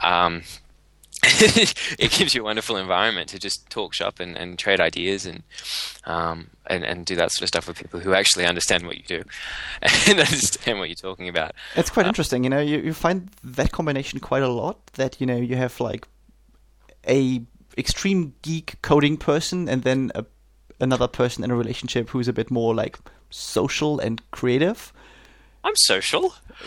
[0.00, 0.42] um,
[1.98, 5.42] it gives you a wonderful environment to just talk shop and, and trade ideas and,
[6.04, 9.02] um, and and do that sort of stuff with people who actually understand what you
[9.04, 9.22] do
[9.82, 11.52] and understand what you're talking about.
[11.76, 12.60] It's quite Uh, interesting, you know.
[12.60, 14.86] You, you find that combination quite a lot.
[14.94, 16.06] That you know you have like
[17.06, 17.42] a
[17.76, 20.24] extreme geek coding person, and then a
[20.80, 22.98] another person in a relationship who's a bit more like
[23.28, 24.92] social and creative.
[25.64, 26.34] I'm social.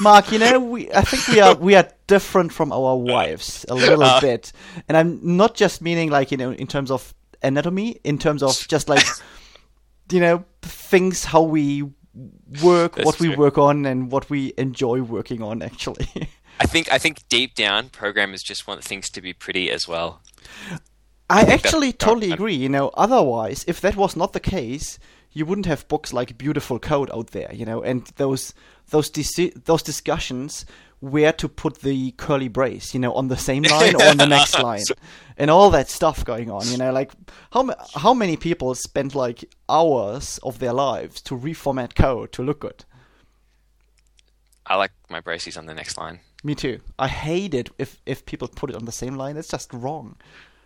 [0.00, 3.74] Mark, you know, we I think we are we are different from our wives a
[3.74, 4.20] little Uh.
[4.20, 4.52] bit,
[4.88, 8.66] and I'm not just meaning like you know in terms of anatomy, in terms of
[8.68, 9.04] just like
[10.10, 11.82] you know things how we
[12.62, 13.36] work, what we true.
[13.36, 15.62] work on, and what we enjoy working on.
[15.62, 16.08] Actually,
[16.60, 20.20] I think I think deep down, programmers just want things to be pretty as well.
[21.30, 22.54] I that's- actually totally I- agree.
[22.56, 24.98] You know, otherwise, if that was not the case,
[25.34, 27.50] you wouldn't have books like Beautiful Code out there.
[27.52, 28.54] You know, and those
[28.88, 30.64] those those discussions
[31.00, 32.94] where to put the curly brace.
[32.94, 34.84] You know, on the same line or on the next line,
[35.36, 36.66] and all that stuff going on.
[36.68, 37.12] You know, like
[37.52, 42.60] how how many people spend like hours of their lives to reformat code to look
[42.60, 42.84] good.
[44.66, 46.20] I like my braces on the next line.
[46.42, 46.80] Me too.
[46.98, 49.36] I hate it if if people put it on the same line.
[49.36, 50.16] It's just wrong.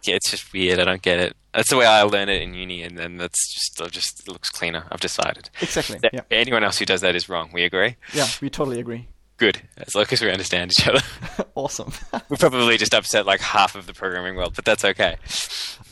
[0.04, 0.78] Yeah, it's just weird.
[0.78, 1.36] I don't get it.
[1.52, 4.32] That's the way I learn it in uni, and then that's just it just it
[4.32, 4.86] looks cleaner.
[4.90, 5.50] I've decided.
[5.60, 5.98] Exactly.
[5.98, 6.20] That Yeah.
[6.30, 7.50] Anyone else who does that is wrong.
[7.52, 7.96] We agree.
[8.14, 9.08] Yeah, we totally agree.
[9.38, 11.00] Good, as long as we understand each other.
[11.54, 11.92] awesome.
[12.28, 15.16] we probably just upset like half of the programming world, but that's okay.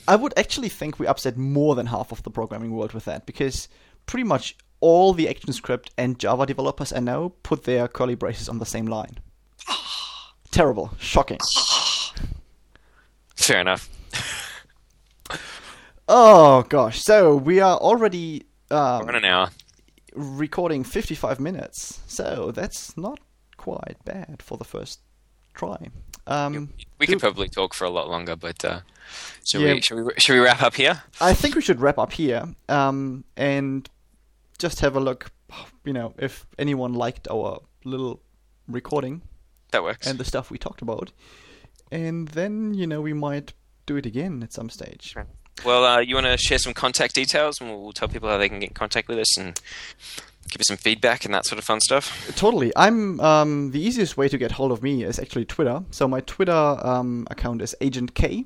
[0.08, 3.24] I would actually think we upset more than half of the programming world with that
[3.24, 3.68] because
[4.06, 8.58] pretty much all the ActionScript and Java developers I know put their curly braces on
[8.58, 9.18] the same line.
[10.50, 10.92] Terrible.
[10.98, 11.38] Shocking.
[13.36, 13.88] Fair enough.
[16.08, 17.02] Oh gosh.
[17.02, 19.50] So we are already We're um, an hour.
[20.14, 22.00] recording 55 minutes.
[22.06, 23.18] So that's not
[23.56, 25.00] quite bad for the first
[25.54, 25.88] try.
[26.28, 28.80] Um, We do- could probably talk for a lot longer, but uh,
[29.44, 29.74] should Yeah.
[29.74, 31.02] we should we should we wrap up here?
[31.20, 33.88] I think we should wrap up here um, and
[34.58, 35.30] just have a look.
[35.84, 38.20] You know, if anyone liked our little
[38.68, 39.22] recording
[39.70, 40.06] That works.
[40.06, 41.12] and the stuff we talked about,
[41.92, 43.52] and then you know we might
[43.86, 45.14] do it again at some stage.
[45.64, 48.36] Well, uh, you want to share some contact details, and we'll, we'll tell people how
[48.36, 49.58] they can get in contact with us and
[50.48, 52.30] give us some feedback and that sort of fun stuff.
[52.36, 52.72] Totally.
[52.76, 55.82] I'm um, the easiest way to get hold of me is actually Twitter.
[55.90, 58.44] So my Twitter um, account is Agent K.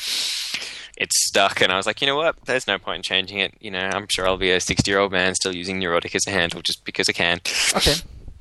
[0.96, 1.60] it's stuck.
[1.60, 2.36] And I was like, you know what?
[2.44, 3.54] There's no point in changing it.
[3.60, 6.26] You know, I'm sure I'll be a 60 year old man still using Neurotic as
[6.26, 7.38] a handle just because I can.
[7.74, 7.94] Okay,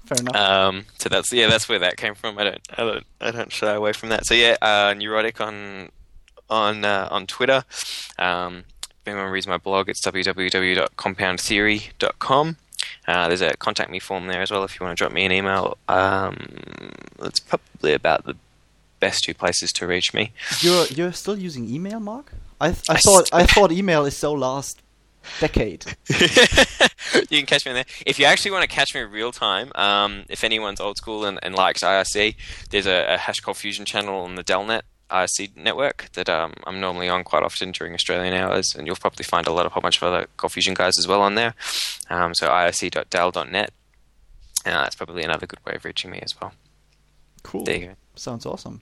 [0.05, 0.35] fair enough.
[0.35, 2.37] Um, so that's yeah, that's where that came from.
[2.37, 4.25] I don't, I don't, I don't shy away from that.
[4.25, 5.89] So yeah, uh, neurotic on
[6.49, 7.63] on uh, on Twitter.
[8.19, 12.57] Um, if anyone reads my blog, it's www.compoundtheory.com.
[13.07, 15.25] Uh, there's a contact me form there as well if you want to drop me
[15.25, 15.77] an email.
[15.87, 16.47] Um,
[17.19, 18.35] that's probably about the
[18.99, 20.31] best two places to reach me.
[20.61, 22.31] You're you're still using email, Mark?
[22.59, 24.81] I th- I, I thought st- I thought email is so last
[25.39, 25.85] decade.
[26.09, 27.85] you can catch me in there.
[28.05, 31.39] If you actually want to catch me real time, um, if anyone's old school and,
[31.43, 32.35] and likes IRC,
[32.69, 37.09] there's a, a hash coldfusion channel on the DALnet IRC network that um, I'm normally
[37.09, 40.01] on quite often during Australian hours, and you'll probably find a lot of whole bunch
[40.01, 41.53] of other fusion guys as well on there.
[42.09, 43.71] Um, so irc.dal.net.
[44.65, 46.53] Uh, that's probably another good way of reaching me as well.
[47.43, 47.63] Cool.
[47.63, 47.95] There you go.
[48.15, 48.81] Sounds awesome.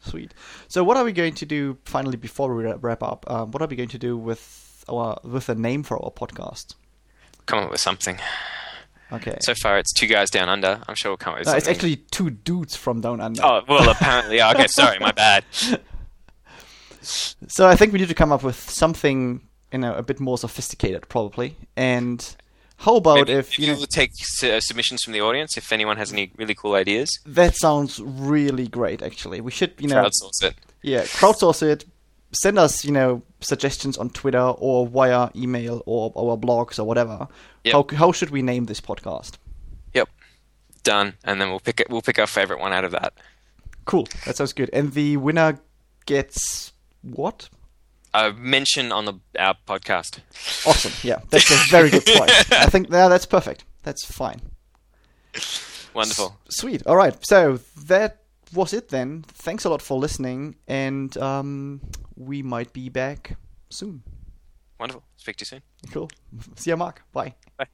[0.00, 0.34] Sweet.
[0.68, 3.24] So, what are we going to do finally before we wrap up?
[3.30, 6.74] Um, what are we going to do with our with a name for our podcast?
[7.46, 8.18] Come up with something.
[9.12, 9.36] Okay.
[9.40, 10.80] So far, it's two guys down under.
[10.88, 13.40] I'm sure we'll come up with No, it's actually two dudes from down under.
[13.44, 14.42] Oh well, apparently.
[14.42, 15.44] Okay, sorry, my bad.
[17.02, 19.42] So I think we need to come up with something,
[19.72, 21.54] you know, a bit more sophisticated, probably.
[21.76, 22.36] And
[22.78, 23.84] how about Maybe if you know?
[23.90, 24.10] take
[24.42, 27.10] uh, submissions from the audience if anyone has any really cool ideas.
[27.26, 29.02] That sounds really great.
[29.02, 30.54] Actually, we should, you know, Crowdsource it.
[30.82, 31.84] yeah, crowdsource it.
[32.34, 37.28] Send us, you know, suggestions on Twitter or via email or our blogs or whatever.
[37.64, 37.72] Yep.
[37.72, 39.38] How how should we name this podcast?
[39.94, 40.08] Yep,
[40.82, 41.14] done.
[41.24, 41.88] And then we'll pick it.
[41.90, 43.14] We'll pick our favorite one out of that.
[43.84, 44.08] Cool.
[44.26, 44.70] That sounds good.
[44.72, 45.58] And the winner
[46.06, 46.72] gets
[47.02, 47.48] what?
[48.14, 50.20] A mention on the our podcast.
[50.66, 50.92] Awesome.
[51.02, 52.44] Yeah, that's a very good choice.
[52.52, 53.64] I think yeah, that's perfect.
[53.82, 54.40] That's fine.
[55.94, 56.36] Wonderful.
[56.48, 56.86] Sweet.
[56.86, 57.14] All right.
[57.26, 58.23] So that
[58.54, 59.24] was it then.
[59.28, 61.80] Thanks a lot for listening, and um,
[62.16, 63.36] we might be back
[63.70, 64.02] soon.
[64.78, 65.04] Wonderful.
[65.16, 65.62] Speak to you soon.
[65.92, 66.10] Cool.
[66.56, 67.02] See you, Mark.
[67.12, 67.34] Bye.
[67.56, 67.66] Bye.